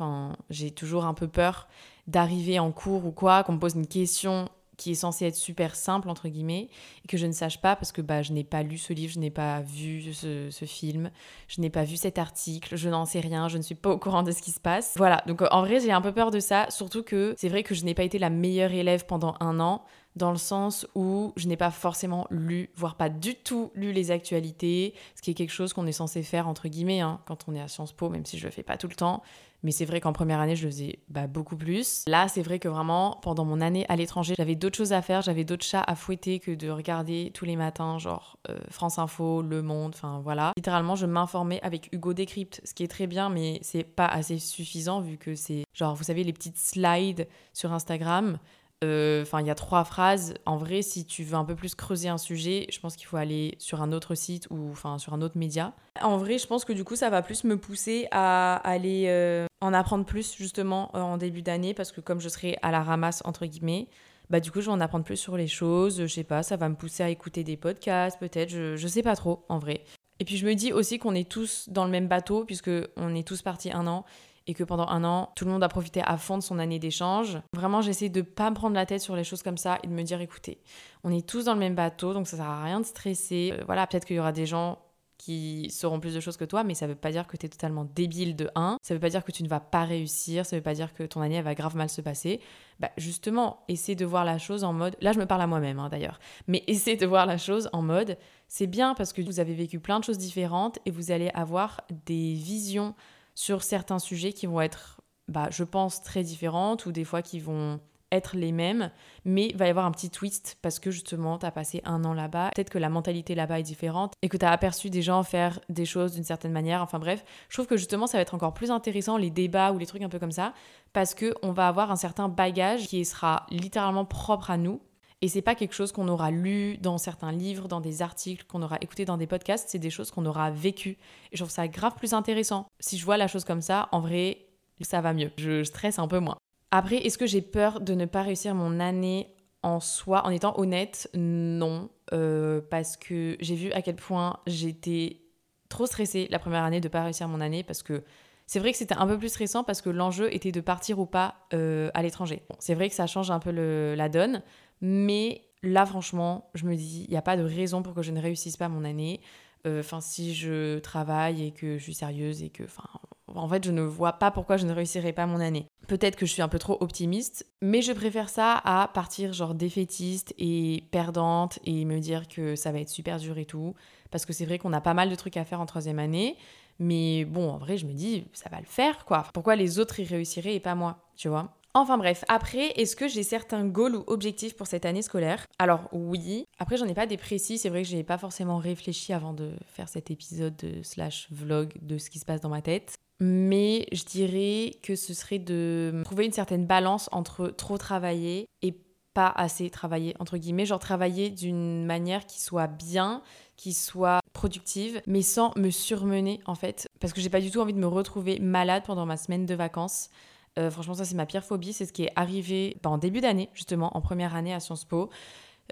j'ai 0.50 0.72
toujours 0.72 1.06
un 1.06 1.14
peu 1.14 1.28
peur 1.28 1.68
d'arriver 2.08 2.58
en 2.58 2.72
cours 2.72 3.06
ou 3.06 3.12
quoi, 3.12 3.44
qu'on 3.44 3.54
me 3.54 3.60
pose 3.60 3.76
une 3.76 3.88
question 3.88 4.48
qui 4.78 4.92
est 4.92 4.96
censé 4.96 5.26
être 5.26 5.36
super 5.36 5.76
simple 5.76 6.10
entre 6.10 6.28
guillemets 6.28 6.70
et 7.04 7.08
que 7.08 7.18
je 7.18 7.26
ne 7.26 7.32
sache 7.32 7.62
pas 7.62 7.76
parce 7.76 7.92
que 7.92 8.02
bah, 8.02 8.22
je 8.22 8.34
n'ai 8.34 8.44
pas 8.44 8.64
lu 8.64 8.78
ce 8.78 8.94
livre, 8.94 9.14
je 9.14 9.20
n'ai 9.20 9.30
pas 9.30 9.62
vu 9.62 10.14
ce, 10.14 10.50
ce 10.50 10.66
film, 10.66 11.12
je 11.48 11.62
n'ai 11.62 11.70
pas 11.70 11.84
vu 11.84 11.98
cet 11.98 12.18
article, 12.18 12.76
je 12.76 12.90
n'en 12.90 13.06
sais 13.06 13.20
rien, 13.20 13.48
je 13.48 13.58
ne 13.58 13.64
suis 13.64 13.76
pas 13.76 13.92
au 13.92 13.98
courant 13.98 14.24
de 14.24 14.32
ce 14.32 14.42
qui 14.42 14.52
se 14.52 14.60
passe. 14.60 14.94
Voilà, 14.98 15.24
donc 15.28 15.42
en 15.52 15.62
vrai 15.62 15.80
j'ai 15.80 15.92
un 15.92 16.02
peu 16.02 16.12
peur 16.12 16.32
de 16.32 16.40
ça, 16.40 16.68
surtout 16.70 17.04
que 17.04 17.36
c'est 17.38 17.50
vrai 17.50 17.64
que 17.64 17.76
je 17.76 17.86
n'ai 17.86 17.94
pas 17.94 18.04
été 18.04 18.20
la 18.20 18.30
meilleure 18.30 18.72
élève 18.72 19.06
pendant 19.06 19.36
un 19.40 19.60
an 19.60 19.84
dans 20.16 20.32
le 20.32 20.38
sens 20.38 20.88
où 20.96 21.34
je 21.36 21.48
n'ai 21.48 21.58
pas 21.58 21.72
forcément 21.72 22.28
lu, 22.30 22.70
voire 22.76 22.96
pas 22.96 23.10
du 23.10 23.36
tout 23.36 23.72
lu 23.76 23.92
les 23.92 24.12
actualités, 24.12 24.94
ce 25.16 25.22
qui 25.22 25.32
est 25.32 25.34
quelque 25.34 25.52
chose 25.52 25.74
qu'on 25.74 25.86
est 25.88 25.92
censé 25.92 26.24
faire 26.24 26.48
entre 26.48 26.68
guillemets 26.68 27.02
hein, 27.02 27.20
quand 27.26 27.46
on 27.48 27.56
est 27.56 27.62
à 27.62 27.68
Sciences 27.68 27.92
Po, 27.92 28.10
même 28.10 28.26
si 28.26 28.38
je 28.38 28.46
le 28.46 28.52
fais 28.52 28.64
pas 28.64 28.78
tout 28.78 28.88
le 28.88 28.96
temps. 28.96 29.22
Mais 29.66 29.72
c'est 29.72 29.86
vrai 29.86 30.00
qu'en 30.00 30.14
première 30.14 30.40
année, 30.40 30.56
je 30.56 30.64
le 30.64 30.72
faisais 30.72 31.00
bah, 31.10 31.26
beaucoup 31.26 31.58
plus. 31.58 32.04
Là, 32.08 32.28
c'est 32.28 32.44
vrai 32.44 32.60
que 32.60 32.68
vraiment, 32.68 33.18
pendant 33.24 33.46
mon 33.46 33.62
année 33.62 33.84
à 33.90 33.96
l'étranger, 33.96 34.36
j'avais 34.38 34.54
d'autres 34.54 34.78
choses 34.78 34.94
à 34.94 35.02
faire, 35.02 35.24
j'avais 35.24 35.44
d'autres 35.44 35.66
chats 35.66 35.84
à 35.88 35.96
fouetter 35.96 36.40
que 36.40 36.52
de 36.52 36.70
regarder 36.70 37.32
tous 37.34 37.46
les 37.46 37.56
matins, 37.56 37.98
genre 37.98 38.38
euh, 38.48 38.60
France 38.70 39.00
Info, 39.00 39.42
Le 39.42 39.64
Monde, 39.64 39.94
enfin 39.96 40.22
voilà. 40.24 40.52
Littéralement, 40.56 40.96
je 40.96 41.08
m'informais 41.08 41.60
avec 41.64 41.90
Hugo 41.92 42.14
Décrypte, 42.14 42.62
ce 42.64 42.76
qui 42.76 42.84
est 42.84 42.88
très 42.88 43.08
bien, 43.08 43.30
mais 43.30 43.58
c'est 43.64 43.84
pas 43.84 44.06
assez 44.06 44.38
suffisant 44.38 45.02
vu 45.02 45.18
que 45.18 45.34
c'est 45.34 45.64
genre, 45.74 45.96
vous 45.96 46.04
savez, 46.04 46.24
les 46.24 46.34
petites 46.34 46.60
slides 46.60 47.28
sur 47.52 47.74
Instagram. 47.74 48.38
Euh, 48.84 49.22
enfin, 49.22 49.42
il 49.42 49.48
y 49.48 49.50
a 49.50 49.56
trois 49.56 49.84
phrases. 49.84 50.34
En 50.46 50.58
vrai, 50.58 50.82
si 50.82 51.06
tu 51.06 51.24
veux 51.24 51.36
un 51.36 51.46
peu 51.46 51.56
plus 51.56 51.76
creuser 51.76 52.10
un 52.10 52.18
sujet, 52.18 52.68
je 52.70 52.80
pense 52.80 52.96
qu'il 52.96 53.08
faut 53.08 53.18
aller 53.18 53.56
sur 53.58 53.82
un 53.82 53.92
autre 53.92 54.16
site 54.16 54.48
ou 54.50 54.70
enfin 54.72 54.98
sur 54.98 55.14
un 55.14 55.22
autre 55.22 55.38
média. 55.38 55.74
En 56.02 56.18
vrai, 56.18 56.38
je 56.38 56.48
pense 56.48 56.66
que 56.66 56.74
du 56.74 56.84
coup, 56.84 56.96
ça 56.96 57.10
va 57.10 57.22
plus 57.22 57.44
me 57.44 57.58
pousser 57.58 58.08
à 58.12 58.56
aller 58.58 59.06
euh, 59.08 59.48
en 59.62 59.74
apprendre 59.74 60.06
plus 60.06 60.36
justement 60.36 60.92
euh, 60.94 61.00
en 61.00 61.18
début 61.18 61.42
d'année 61.42 61.74
parce 61.74 61.92
que 61.92 62.02
comme 62.02 62.20
je 62.20 62.30
serai 62.30 62.58
à 62.62 62.72
la 62.72 62.84
ramasse 62.84 63.22
entre 63.26 63.46
guillemets, 63.46 63.88
bah 64.30 64.40
du 64.40 64.52
coup, 64.52 64.60
je 64.60 64.66
vais 64.66 64.72
en 64.72 64.82
apprendre 64.82 65.06
plus 65.06 65.18
sur 65.18 65.38
les 65.38 65.48
choses. 65.48 66.02
Je 66.02 66.08
sais 66.08 66.24
pas, 66.24 66.44
ça 66.44 66.58
va 66.58 66.68
me 66.68 66.76
pousser 66.76 67.04
à 67.04 67.10
écouter 67.10 67.44
des 67.44 67.58
podcasts, 67.58 68.20
peut-être. 68.20 68.50
Je, 68.50 68.76
je 68.76 68.88
sais 68.88 69.04
pas 69.04 69.16
trop 69.16 69.46
en 69.50 69.60
vrai. 69.60 69.84
Et 70.20 70.26
puis 70.26 70.38
je 70.38 70.46
me 70.46 70.54
dis 70.54 70.72
aussi 70.72 70.98
qu'on 70.98 71.14
est 71.14 71.30
tous 71.30 71.68
dans 71.70 71.86
le 71.86 71.92
même 71.92 72.08
bateau 72.08 72.46
puisque 72.46 72.72
on 72.96 73.16
est 73.16 73.28
tous 73.28 73.42
partis 73.42 73.72
un 73.72 73.88
an 73.88 74.06
et 74.48 74.54
que 74.54 74.64
pendant 74.64 74.88
un 74.88 75.04
an, 75.04 75.32
tout 75.36 75.46
le 75.46 75.52
monde 75.52 75.64
a 75.64 75.70
profité 75.70 76.02
à 76.04 76.18
fond 76.18 76.38
de 76.38 76.44
son 76.44 76.60
année 76.60 76.80
d'échange. 76.80 77.40
Vraiment, 77.54 77.82
j'essaie 77.82 78.10
de 78.10 78.22
pas 78.22 78.50
me 78.50 78.56
prendre 78.56 78.76
la 78.76 78.86
tête 78.86 79.02
sur 79.02 79.16
les 79.16 79.24
choses 79.24 79.44
comme 79.44 79.58
ça 79.58 79.80
et 79.84 79.88
de 79.88 79.94
me 79.94 80.04
dire 80.04 80.22
écoutez, 80.22 80.62
on 81.04 81.12
est 81.12 81.28
tous 81.28 81.46
dans 81.46 81.54
le 81.54 81.60
même 81.60 81.76
bateau, 81.76 82.14
donc 82.14 82.28
ça 82.28 82.38
sert 82.38 82.46
à 82.46 82.64
rien 82.64 82.80
de 82.80 82.86
stresser. 82.86 83.54
Euh, 83.54 83.64
voilà, 83.66 83.88
peut-être 83.88 84.06
qu'il 84.06 84.16
y 84.16 84.20
aura 84.20 84.32
des 84.32 84.46
gens 84.46 84.80
qui 85.18 85.70
sauront 85.72 86.00
plus 86.00 86.14
de 86.14 86.20
choses 86.20 86.38
que 86.38 86.46
toi, 86.46 86.64
mais 86.64 86.74
ça 86.74 86.88
veut 86.88 86.96
pas 86.96 87.12
dire 87.12 87.26
que 87.26 87.38
tu 87.38 87.46
es 87.46 87.50
totalement 87.50 87.86
débile 87.96 88.36
de 88.36 88.50
1, 88.56 88.78
ça 88.82 88.94
veut 88.94 89.00
pas 89.00 89.10
dire 89.10 89.24
que 89.24 89.32
tu 89.32 89.44
ne 89.44 89.48
vas 89.48 89.60
pas 89.60 89.86
réussir, 89.86 90.46
ça 90.46 90.56
veut 90.56 90.62
pas 90.62 90.74
dire 90.74 90.94
que 90.94 91.04
ton 91.04 91.22
année 91.22 91.36
elle 91.36 91.44
va 91.44 91.56
grave 91.56 91.76
mal 91.76 91.90
se 91.90 92.02
passer. 92.02 92.42
Bah 92.80 92.92
justement, 92.98 93.64
essaie 93.68 93.96
de 93.96 94.06
voir 94.06 94.26
la 94.26 94.38
chose 94.38 94.64
en 94.64 94.74
mode, 94.74 94.96
là 95.02 95.14
je 95.14 95.20
me 95.20 95.26
parle 95.26 95.42
à 95.42 95.48
moi-même 95.48 95.80
hein, 95.80 95.90
d'ailleurs, 95.90 96.20
mais 96.48 96.64
essaie 96.68 96.98
de 96.98 97.06
voir 97.06 97.26
la 97.26 97.38
chose 97.38 97.70
en 97.72 97.82
mode, 97.82 98.18
c'est 98.48 98.68
bien 98.68 98.94
parce 98.94 99.14
que 99.14 99.22
vous 99.22 99.40
avez 99.40 99.54
vécu 99.54 99.80
plein 99.80 100.00
de 100.00 100.04
choses 100.04 100.18
différentes 100.18 100.80
et 100.86 100.92
vous 100.92 101.12
allez 101.12 101.30
avoir 101.30 101.82
des 102.06 102.34
visions 102.34 102.94
sur 103.36 103.64
certains 103.64 104.00
sujets 104.00 104.34
qui 104.34 104.48
vont 104.48 104.62
être, 104.62 105.02
bah, 105.28 105.50
je 105.52 105.64
pense, 105.64 106.02
très 106.02 106.24
différentes 106.24 106.86
ou 106.86 106.92
des 106.92 107.04
fois 107.04 107.22
qui 107.22 107.40
vont 107.40 107.80
être 108.12 108.36
les 108.36 108.52
mêmes, 108.52 108.92
mais 109.26 109.48
il 109.48 109.58
va 109.58 109.68
y 109.68 109.70
avoir 109.70 109.86
un 109.86 109.92
petit 109.92 110.10
twist 110.10 110.58
parce 110.62 110.80
que 110.80 110.92
justement, 110.92 111.38
tu 111.38 111.46
as 111.46 111.52
passé 111.52 111.82
un 111.86 112.04
an 112.06 112.14
là-bas. 112.14 112.52
Peut-être 112.56 112.70
que 112.70 112.78
la 112.78 112.90
mentalité 112.90 113.36
là-bas 113.36 113.60
est 113.60 113.64
différente 113.64 114.14
et 114.22 114.30
que 114.30 114.38
tu 114.38 114.46
as 114.46 114.52
aperçu 114.52 114.90
des 114.90 115.02
gens 115.02 115.24
faire 115.24 115.60
des 115.70 115.86
choses 115.86 116.14
d'une 116.14 116.24
certaine 116.24 116.52
manière. 116.52 116.82
Enfin 116.82 117.00
bref, 117.00 117.24
je 117.50 117.56
trouve 117.56 117.68
que 117.68 117.78
justement, 117.78 118.08
ça 118.08 118.18
va 118.18 118.22
être 118.22 118.36
encore 118.36 118.54
plus 118.54 118.72
intéressant 118.72 119.18
les 119.18 119.30
débats 119.30 119.72
ou 119.72 119.78
les 119.78 119.86
trucs 119.86 120.02
un 120.02 120.10
peu 120.10 120.20
comme 120.20 120.32
ça 120.32 120.54
parce 120.94 121.16
qu'on 121.16 121.52
va 121.52 121.68
avoir 121.68 121.92
un 121.92 121.96
certain 121.96 122.30
bagage 122.30 122.88
qui 122.88 123.04
sera 123.06 123.46
littéralement 123.50 124.06
propre 124.06 124.52
à 124.52 124.58
nous 124.58 124.82
et 125.22 125.28
c'est 125.28 125.42
pas 125.42 125.56
quelque 125.56 125.74
chose 125.74 125.92
qu'on 125.92 126.08
aura 126.08 126.32
lu 126.32 126.78
dans 126.78 126.98
certains 126.98 127.32
livres, 127.32 127.68
dans 127.68 127.82
des 127.82 128.02
articles, 128.02 128.46
qu'on 128.46 128.62
aura 128.62 128.78
écouté 128.82 129.06
dans 129.06 129.18
des 129.18 129.28
podcasts, 129.28 129.70
c'est 129.70 129.80
des 129.80 129.90
choses 129.90 130.12
qu'on 130.12 130.26
aura 130.26 130.52
vécues. 130.52 130.98
Et 131.32 131.38
je 131.38 131.38
trouve 131.38 131.52
ça 131.52 131.68
grave 131.68 131.96
plus 131.96 132.14
intéressant. 132.14 132.68
Si 132.80 132.98
je 132.98 133.06
vois 133.06 133.18
la 133.18 133.28
chose 133.28 133.46
comme 133.46 133.62
ça, 133.62 133.90
en 133.92 134.02
vrai, 134.02 134.46
ça 134.82 135.02
va 135.02 135.14
mieux. 135.14 135.32
Je 135.38 135.64
stresse 135.64 136.00
un 136.00 136.08
peu 136.08 136.20
moins. 136.20 136.38
Après, 136.72 136.98
est-ce 136.98 137.18
que 137.18 137.26
j'ai 137.26 137.42
peur 137.42 137.80
de 137.80 137.94
ne 137.94 138.06
pas 138.06 138.24
réussir 138.24 138.54
mon 138.56 138.80
année 138.80 139.34
en 139.64 139.80
soi 139.80 140.26
En 140.26 140.30
étant 140.30 140.60
honnête, 140.60 141.10
non. 141.14 141.90
Euh, 142.14 142.62
parce 142.70 142.98
que 142.98 143.38
j'ai 143.40 143.56
vu 143.56 143.72
à 143.72 143.82
quel 143.82 143.96
point 143.96 144.40
j'étais 144.46 145.22
trop 145.70 145.86
stressée 145.88 146.28
la 146.30 146.38
première 146.38 146.64
année 146.64 146.82
de 146.82 146.88
ne 146.88 146.92
pas 146.92 147.04
réussir 147.04 147.28
mon 147.28 147.42
année 147.42 147.64
parce 147.64 147.82
que 147.82 148.04
c'est 148.46 148.60
vrai 148.60 148.72
que 148.72 148.78
c'était 148.78 148.96
un 148.96 149.08
peu 149.08 149.18
plus 149.18 149.30
stressant 149.30 149.64
parce 149.64 149.82
que 149.82 149.90
l'enjeu 149.90 150.34
était 150.34 150.52
de 150.52 150.62
partir 150.62 151.00
ou 151.00 151.08
pas 151.08 151.36
euh, 151.54 151.90
à 151.96 152.04
l'étranger. 152.04 152.44
c'est 152.60 152.76
vrai 152.76 152.90
que 152.90 152.96
ça 152.96 153.08
change 153.08 153.32
un 153.32 153.40
peu 153.40 153.50
la 153.96 154.10
donne, 154.10 154.44
mais 154.82 155.42
là, 155.64 155.86
franchement, 155.86 156.50
je 156.54 156.66
me 156.66 156.76
dis, 156.76 157.06
il 157.08 157.12
n'y 157.12 157.18
a 157.18 157.22
pas 157.22 157.38
de 157.38 157.44
raison 157.44 157.82
pour 157.82 157.94
que 157.94 158.02
je 158.02 158.12
ne 158.12 158.22
réussisse 158.22 158.58
pas 158.58 158.70
mon 158.70 158.84
année. 158.84 159.22
Euh, 159.66 159.80
enfin, 159.80 160.00
si 160.00 160.36
je 160.36 160.80
travaille 160.80 161.48
et 161.48 161.52
que 161.52 161.78
je 161.78 161.84
suis 161.84 161.96
sérieuse 161.96 162.44
et 162.44 162.50
que, 162.50 162.64
enfin, 162.64 162.88
en 163.28 163.48
fait, 163.48 163.66
je 163.66 163.72
ne 163.72 163.82
vois 163.82 164.14
pas 164.14 164.30
pourquoi 164.32 164.58
je 164.58 164.66
ne 164.66 164.74
réussirais 164.74 165.14
pas 165.14 165.26
mon 165.26 165.40
année. 165.40 165.68
Peut-être 165.88 166.16
que 166.16 166.26
je 166.26 166.32
suis 166.32 166.42
un 166.42 166.48
peu 166.48 166.60
trop 166.60 166.78
optimiste, 166.82 167.46
mais 167.62 167.82
je 167.82 167.92
préfère 167.92 168.30
ça 168.30 168.62
à 168.64 168.88
partir 168.88 169.34
genre 169.34 169.56
défaitiste 169.56 170.34
et 170.38 170.84
perdante 170.92 171.60
et 171.66 171.86
me 171.86 172.00
dire 172.00 172.28
que 172.28 172.56
ça 172.56 172.72
va 172.72 172.80
être 172.80 172.90
super 172.90 173.18
dur 173.18 173.38
et 173.38 173.46
tout. 173.46 173.74
Parce 174.12 174.26
que 174.26 174.34
c'est 174.34 174.46
vrai 174.46 174.60
qu'on 174.60 174.74
a 174.74 174.82
pas 174.82 174.94
mal 174.94 175.10
de 175.10 175.16
trucs 175.16 175.38
à 175.38 175.46
faire 175.46 175.62
en 175.62 175.66
troisième 175.66 176.00
année. 176.00 176.38
Mais 176.78 177.26
bon, 177.26 177.50
en 177.50 177.58
vrai, 177.58 177.78
je 177.78 177.86
me 177.86 177.94
dis, 177.94 178.26
ça 178.34 178.50
va 178.50 178.60
le 178.60 178.66
faire, 178.66 179.06
quoi. 179.06 179.26
Pourquoi 179.34 179.56
les 179.56 179.80
autres 179.80 180.00
y 180.00 180.04
réussiraient 180.04 180.56
et 180.56 180.60
pas 180.60 180.76
moi, 180.76 181.00
tu 181.16 181.30
vois? 181.30 181.56
Enfin 181.78 181.98
bref, 181.98 182.24
après, 182.30 182.68
est-ce 182.78 182.96
que 182.96 183.10
j'ai 183.10 183.22
certains 183.22 183.66
goals 183.66 183.98
ou 183.98 184.04
objectifs 184.08 184.56
pour 184.56 184.66
cette 184.66 184.86
année 184.86 185.02
scolaire? 185.02 185.46
Alors 185.60 185.90
oui. 185.92 186.46
Après, 186.58 186.78
j'en 186.78 186.86
ai 186.86 186.94
pas 186.94 187.06
des 187.06 187.18
précis. 187.18 187.58
C'est 187.58 187.68
vrai 187.68 187.84
que 187.84 187.90
j'ai 187.90 188.02
pas 188.06 188.18
forcément 188.18 188.60
réfléchi 188.60 189.12
avant 189.12 189.34
de 189.34 189.52
faire 189.68 189.90
cet 189.90 190.10
épisode 190.10 190.56
de 190.56 190.82
slash 190.84 191.28
vlog 191.32 191.74
de 191.82 191.98
ce 191.98 192.10
qui 192.10 192.20
se 192.20 192.24
passe 192.24 192.40
dans 192.40 192.48
ma 192.48 192.62
tête. 192.62 192.96
Mais 193.20 193.88
je 193.92 194.06
dirais 194.06 194.78
que 194.84 194.96
ce 194.96 195.14
serait 195.14 195.38
de 195.38 196.02
trouver 196.06 196.26
une 196.26 196.32
certaine 196.32 196.66
balance 196.66 197.10
entre 197.12 197.48
trop 197.50 197.78
travailler 197.78 198.48
et 198.62 198.74
pas 199.14 199.34
assez 199.36 199.70
travailler, 199.70 200.16
entre 200.20 200.38
guillemets. 200.38 200.66
Genre 200.66 200.80
travailler 200.80 201.30
d'une 201.30 201.86
manière 201.86 202.26
qui 202.26 202.40
soit 202.40 202.68
bien, 202.68 203.22
qui 203.58 203.74
soit 203.74 204.22
productive, 204.32 205.02
mais 205.08 205.22
sans 205.22 205.52
me 205.58 205.72
surmener 205.72 206.40
en 206.46 206.56
fait. 206.56 206.88
Parce 207.02 207.12
que 207.12 207.20
j'ai 207.20 207.30
pas 207.30 207.42
du 207.42 207.52
tout 207.52 207.60
envie 207.60 207.74
de 207.74 207.80
me 207.80 207.88
retrouver 207.88 208.40
malade 208.40 208.84
pendant 208.86 209.06
ma 209.06 209.18
semaine 209.18 209.46
de 209.46 209.56
vacances. 209.56 210.10
Euh, 210.58 210.72
franchement, 210.72 210.94
ça, 210.94 211.06
c'est 211.06 211.16
ma 211.16 211.26
pire 211.26 211.44
phobie. 211.44 211.74
C'est 211.74 211.86
ce 211.86 211.94
qui 211.94 212.04
est 212.04 212.12
arrivé 212.16 212.78
bah, 212.84 212.90
en 212.90 212.98
début 212.98 213.22
d'année, 213.22 213.50
justement, 213.54 213.96
en 213.96 214.02
première 214.02 214.36
année 214.36 214.54
à 214.54 214.60
Sciences 214.60 214.86
Po. 214.86 215.10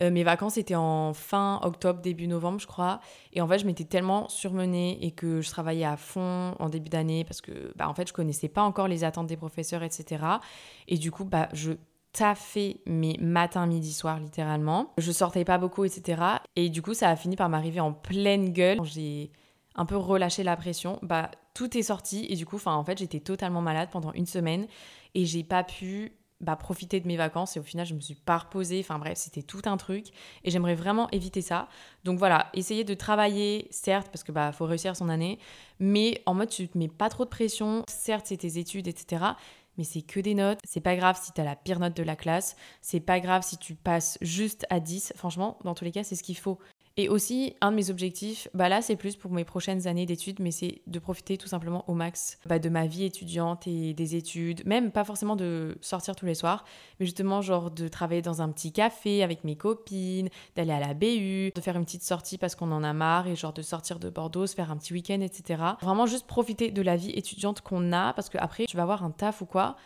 Euh, 0.01 0.09
mes 0.09 0.23
vacances 0.23 0.57
étaient 0.57 0.75
en 0.75 1.13
fin 1.13 1.59
octobre, 1.63 2.01
début 2.01 2.27
novembre, 2.27 2.59
je 2.59 2.67
crois. 2.67 2.99
Et 3.31 3.41
en 3.41 3.47
fait, 3.47 3.59
je 3.59 3.65
m'étais 3.65 3.83
tellement 3.83 4.27
surmenée 4.27 4.97
et 5.05 5.11
que 5.11 5.41
je 5.41 5.49
travaillais 5.49 5.85
à 5.85 5.97
fond 5.97 6.55
en 6.59 6.69
début 6.69 6.89
d'année 6.89 7.23
parce 7.23 7.41
que, 7.41 7.71
bah, 7.75 7.87
en 7.87 7.93
fait, 7.93 8.07
je 8.07 8.13
connaissais 8.13 8.49
pas 8.49 8.63
encore 8.63 8.87
les 8.87 9.03
attentes 9.03 9.27
des 9.27 9.37
professeurs, 9.37 9.83
etc. 9.83 10.23
Et 10.87 10.97
du 10.97 11.11
coup, 11.11 11.25
bah, 11.25 11.49
je 11.53 11.73
taffais 12.11 12.77
mes 12.85 13.17
matins, 13.19 13.65
midi, 13.65 13.91
soir, 13.91 14.19
littéralement. 14.19 14.93
Je 14.97 15.11
sortais 15.11 15.45
pas 15.45 15.57
beaucoup, 15.57 15.83
etc. 15.83 16.21
Et 16.55 16.69
du 16.69 16.81
coup, 16.81 16.93
ça 16.93 17.09
a 17.09 17.15
fini 17.15 17.35
par 17.35 17.49
m'arriver 17.49 17.79
en 17.79 17.91
pleine 17.91 18.49
gueule. 18.49 18.79
J'ai 18.83 19.31
un 19.75 19.85
peu 19.85 19.97
relâché 19.97 20.43
la 20.43 20.55
pression. 20.55 20.99
Bah, 21.01 21.31
tout 21.53 21.77
est 21.77 21.83
sorti 21.83 22.25
et 22.29 22.35
du 22.35 22.45
coup, 22.45 22.59
en 22.65 22.83
fait, 22.83 22.97
j'étais 22.97 23.19
totalement 23.19 23.61
malade 23.61 23.89
pendant 23.91 24.11
une 24.13 24.25
semaine 24.25 24.67
et 25.15 25.25
j'ai 25.25 25.43
pas 25.43 25.63
pu 25.63 26.13
bah, 26.43 26.55
profiter 26.55 26.99
de 26.99 27.07
mes 27.07 27.17
vacances 27.17 27.55
et 27.55 27.59
au 27.59 27.63
final, 27.63 27.85
je 27.85 27.93
me 27.93 28.01
suis 28.01 28.15
pas 28.15 28.37
reposée. 28.37 28.79
Enfin 28.81 28.99
bref, 28.99 29.17
c'était 29.17 29.43
tout 29.43 29.61
un 29.65 29.77
truc 29.77 30.07
et 30.43 30.51
j'aimerais 30.51 30.75
vraiment 30.75 31.09
éviter 31.11 31.41
ça. 31.41 31.69
Donc 32.03 32.19
voilà, 32.19 32.49
essayer 32.53 32.83
de 32.83 32.93
travailler, 32.93 33.67
certes, 33.71 34.09
parce 34.11 34.23
que 34.23 34.31
bah 34.31 34.51
faut 34.51 34.65
réussir 34.65 34.95
son 34.95 35.09
année, 35.09 35.39
mais 35.79 36.21
en 36.25 36.33
mode 36.33 36.49
tu 36.49 36.67
te 36.67 36.77
mets 36.77 36.89
pas 36.89 37.09
trop 37.09 37.23
de 37.23 37.29
pression. 37.29 37.83
Certes, 37.87 38.25
c'est 38.27 38.37
tes 38.37 38.57
études, 38.57 38.87
etc. 38.87 39.23
Mais 39.77 39.83
c'est 39.83 40.01
que 40.01 40.19
des 40.19 40.35
notes. 40.35 40.59
C'est 40.63 40.81
pas 40.81 40.95
grave 40.95 41.19
si 41.21 41.31
tu 41.31 41.41
as 41.41 41.43
la 41.43 41.55
pire 41.55 41.79
note 41.79 41.95
de 41.95 42.03
la 42.03 42.15
classe. 42.15 42.55
C'est 42.81 42.99
pas 42.99 43.19
grave 43.19 43.43
si 43.43 43.57
tu 43.57 43.73
passes 43.73 44.17
juste 44.21 44.65
à 44.69 44.79
10. 44.79 45.13
Franchement, 45.15 45.57
dans 45.63 45.73
tous 45.73 45.83
les 45.83 45.91
cas, 45.91 46.03
c'est 46.03 46.15
ce 46.15 46.23
qu'il 46.23 46.37
faut. 46.37 46.59
Et 46.95 47.09
aussi, 47.09 47.55
un 47.61 47.71
de 47.71 47.75
mes 47.75 47.89
objectifs, 47.89 48.47
bah 48.53 48.69
là 48.69 48.83
c'est 48.83 48.95
plus 48.95 49.15
pour 49.15 49.31
mes 49.31 49.43
prochaines 49.43 49.87
années 49.87 50.05
d'études, 50.05 50.39
mais 50.39 50.51
c'est 50.51 50.83
de 50.85 50.99
profiter 50.99 51.39
tout 51.39 51.47
simplement 51.47 51.83
au 51.89 51.95
max 51.95 52.37
bah, 52.45 52.59
de 52.59 52.69
ma 52.69 52.85
vie 52.85 53.03
étudiante 53.03 53.65
et 53.65 53.95
des 53.95 54.15
études, 54.15 54.63
même 54.67 54.91
pas 54.91 55.03
forcément 55.03 55.35
de 55.35 55.75
sortir 55.81 56.15
tous 56.15 56.27
les 56.27 56.35
soirs, 56.35 56.65
mais 56.99 57.07
justement 57.07 57.41
genre 57.41 57.71
de 57.71 57.87
travailler 57.87 58.21
dans 58.21 58.43
un 58.43 58.49
petit 58.51 58.71
café 58.71 59.23
avec 59.23 59.43
mes 59.43 59.55
copines, 59.55 60.29
d'aller 60.55 60.71
à 60.71 60.79
la 60.79 60.93
BU, 60.93 61.51
de 61.55 61.61
faire 61.61 61.77
une 61.77 61.85
petite 61.85 62.03
sortie 62.03 62.37
parce 62.37 62.53
qu'on 62.53 62.71
en 62.71 62.83
a 62.83 62.93
marre 62.93 63.25
et 63.25 63.35
genre 63.35 63.53
de 63.53 63.63
sortir 63.63 63.97
de 63.97 64.11
Bordeaux, 64.11 64.45
se 64.45 64.53
faire 64.53 64.69
un 64.69 64.77
petit 64.77 64.93
week-end, 64.93 65.21
etc. 65.21 65.63
Vraiment 65.81 66.05
juste 66.05 66.27
profiter 66.27 66.69
de 66.69 66.81
la 66.83 66.95
vie 66.95 67.09
étudiante 67.11 67.61
qu'on 67.61 67.91
a 67.91 68.13
parce 68.13 68.29
qu'après 68.29 68.65
tu 68.65 68.77
vas 68.77 68.83
avoir 68.83 69.03
un 69.03 69.09
taf 69.09 69.41
ou 69.41 69.47
quoi. 69.47 69.77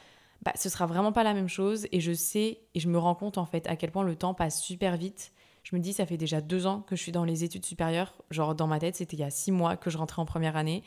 Bah, 0.43 0.51
ce 0.55 0.67
sera 0.67 0.85
vraiment 0.85 1.13
pas 1.13 1.23
la 1.23 1.33
même 1.33 1.47
chose 1.47 1.87
et 1.93 2.01
je 2.01 2.11
sais 2.11 2.59
et 2.75 2.79
je 2.81 2.89
me 2.89 2.97
rends 2.97 3.15
compte 3.15 3.37
en 3.37 3.45
fait 3.45 3.65
à 3.67 3.77
quel 3.77 3.91
point 3.91 4.03
le 4.03 4.15
temps 4.17 4.33
passe 4.33 4.61
super 4.61 4.97
vite 4.97 5.31
je 5.69 5.75
me 5.75 5.81
dis, 5.81 5.91
ça 5.91 6.05
fait 6.05 6.15
déjà 6.15 6.39
deux 6.39 6.65
ans 6.65 6.79
que 6.79 6.95
je 6.95 7.01
suis 7.01 7.12
dans 7.12 7.25
les 7.25 7.43
études 7.43 7.65
supérieures. 7.65 8.13
Genre, 8.31 8.55
dans 8.55 8.67
ma 8.67 8.79
tête, 8.79 8.95
c'était 8.95 9.17
il 9.17 9.19
y 9.19 9.24
a 9.24 9.29
six 9.29 9.51
mois 9.51 9.75
que 9.75 9.89
je 9.89 9.97
rentrais 9.97 10.21
en 10.21 10.25
première 10.25 10.55
année. 10.55 10.81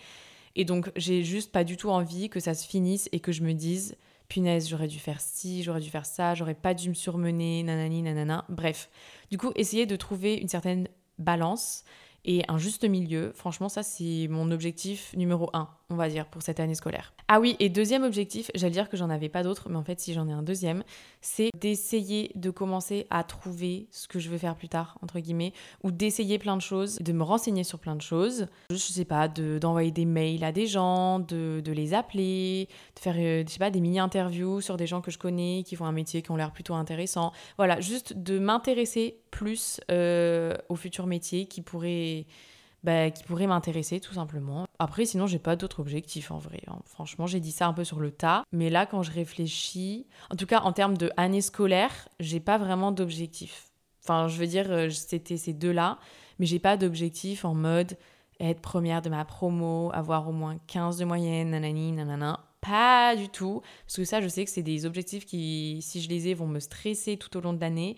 Et 0.56 0.64
donc, 0.64 0.90
j'ai 0.96 1.22
juste 1.22 1.52
pas 1.52 1.64
du 1.64 1.76
tout 1.76 1.90
envie 1.90 2.30
que 2.30 2.40
ça 2.40 2.54
se 2.54 2.66
finisse 2.66 3.06
et 3.12 3.20
que 3.20 3.30
je 3.30 3.42
me 3.42 3.52
dise, 3.52 3.99
punaise, 4.28 4.70
j'aurais 4.70 4.88
dû 4.88 4.99
faire 4.99 5.20
ci, 5.20 5.62
j'aurais 5.62 5.82
dû 5.82 5.90
faire 5.90 6.06
ça, 6.06 6.34
j'aurais 6.34 6.54
pas 6.54 6.72
dû 6.72 6.88
me 6.88 6.94
surmener, 6.94 7.62
nanani, 7.62 8.00
nanana. 8.00 8.46
Bref. 8.49 8.88
Du 9.30 9.37
coup, 9.37 9.52
essayer 9.54 9.84
de 9.84 9.96
trouver 9.96 10.37
une 10.37 10.49
certaine 10.49 10.88
balance 11.18 11.84
et 12.25 12.42
un 12.49 12.56
juste 12.56 12.84
milieu. 12.84 13.32
Franchement, 13.34 13.68
ça, 13.68 13.82
c'est 13.82 14.28
mon 14.30 14.50
objectif 14.50 15.14
numéro 15.14 15.50
un, 15.52 15.68
on 15.90 15.97
va 15.97 16.09
dire, 16.09 16.26
pour 16.26 16.42
cette 16.42 16.61
année 16.61 16.75
scolaire. 16.75 17.12
Ah 17.28 17.40
oui, 17.40 17.56
et 17.59 17.68
deuxième 17.68 18.04
objectif, 18.04 18.50
j'allais 18.54 18.73
dire 18.73 18.88
que 18.88 18.97
j'en 18.97 19.11
avais 19.11 19.28
pas 19.28 19.42
d'autre, 19.42 19.68
mais 19.68 19.76
en 19.76 19.85
fait, 19.85 20.00
si 20.00 20.12
j'en 20.14 20.28
ai 20.28 20.32
un 20.32 20.42
deuxième, 20.42 20.82
c'est 21.20 21.50
d'essayer 21.59 22.32
de 22.35 22.50
commencer 22.50 23.06
à 23.11 23.25
trouver 23.25 23.88
ce 23.90 24.09
que 24.09 24.18
je 24.18 24.30
veux 24.30 24.38
faire 24.38 24.56
plus 24.56 24.68
tard, 24.68 24.99
entre 25.02 25.18
guillemets, 25.18 25.52
ou 25.82 25.90
d'essayer 25.90 26.38
plein 26.38 26.56
de 26.56 26.62
choses, 26.62 26.97
de 26.97 27.12
me 27.12 27.23
renseigner 27.23 27.64
sur 27.64 27.78
plein 27.78 27.97
de 27.97 28.02
choses. 28.02 28.47
Je 28.70 28.76
sais 28.76 29.04
pas, 29.04 29.28
d'envoyer 29.28 29.90
des 29.90 30.04
mails 30.04 30.44
à 30.44 30.52
des 30.52 30.66
gens, 30.66 31.18
de, 31.18 31.61
de 31.64 31.73
les 31.73 31.94
appeler, 31.94 32.68
de 32.94 33.00
faire, 33.00 33.16
euh, 33.18 33.44
je 33.47 33.52
sais 33.52 33.59
pas, 33.59 33.70
des 33.70 33.80
mini-interviews 33.80 34.61
sur 34.61 34.76
des 34.76 34.87
gens 34.87 35.00
que 35.00 35.11
je 35.11 35.18
connais, 35.18 35.62
qui 35.66 35.76
font 35.76 35.87
un 35.87 35.92
métier 35.92 36.23
qui 36.23 36.30
ont 36.30 36.37
l'air 36.37 36.52
plutôt 36.52 36.75
intéressant. 36.75 37.32
Voilà, 37.56 37.80
juste 37.80 38.12
de 38.14 38.38
m'intéresser 38.38 39.20
plus 39.30 39.80
euh, 39.90 40.56
au 40.68 40.76
futur 40.76 41.06
métier 41.06 41.47
qui 41.47 41.62
pourrait, 41.62 42.26
bah, 42.82 43.10
qui 43.10 43.25
pourrait 43.25 43.46
m'intéresser 43.46 44.00
tout 44.00 44.14
simplement. 44.14 44.66
Après, 44.78 45.04
sinon, 45.04 45.26
j'ai 45.26 45.38
pas 45.38 45.56
d'autres 45.56 45.80
objectifs 45.80 46.30
en 46.30 46.38
vrai. 46.38 46.62
Hein. 46.68 46.78
Franchement, 46.84 47.26
j'ai 47.26 47.40
dit 47.40 47.52
ça 47.52 47.66
un 47.66 47.72
peu 47.72 47.84
sur 47.84 48.00
le 48.00 48.10
tas. 48.10 48.44
Mais 48.52 48.70
là, 48.70 48.87
quand 48.87 49.02
je 49.02 49.10
réfléchis, 49.10 50.06
en 50.30 50.37
tout 50.37 50.46
cas 50.46 50.60
en 50.60 50.72
termes 50.72 50.96
de 50.96 51.10
année 51.16 51.42
scolaire, 51.42 52.08
j'ai 52.20 52.40
pas 52.40 52.58
vraiment 52.58 52.92
d'objectif. 52.92 53.68
Enfin, 54.02 54.28
je 54.28 54.38
veux 54.38 54.46
dire, 54.46 54.70
euh, 54.70 54.88
c'était 54.90 55.37
ces 55.37 55.52
deux-là, 55.52 55.99
mais 56.38 56.46
j'ai 56.46 56.58
pas 56.58 56.76
d'objectif 56.76 57.44
en 57.44 57.54
mode 57.54 57.96
être 58.40 58.60
première 58.60 59.02
de 59.02 59.10
ma 59.10 59.25
promo, 59.25 59.90
avoir 59.92 60.28
au 60.28 60.32
moins 60.32 60.56
15 60.66 60.96
de 60.96 61.04
moyenne, 61.04 61.50
nanani, 61.50 61.92
nanana. 61.92 62.40
Pas 62.62 63.14
du 63.16 63.28
tout. 63.28 63.62
Parce 63.87 63.96
que 63.96 64.04
ça, 64.04 64.20
je 64.20 64.28
sais 64.28 64.44
que 64.44 64.50
c'est 64.50 64.62
des 64.62 64.87
objectifs 64.87 65.26
qui, 65.26 65.80
si 65.82 66.00
je 66.00 66.08
les 66.08 66.28
ai, 66.28 66.34
vont 66.34 66.46
me 66.46 66.60
stresser 66.60 67.16
tout 67.16 67.37
au 67.37 67.40
long 67.40 67.52
de 67.52 67.60
l'année 67.60 67.96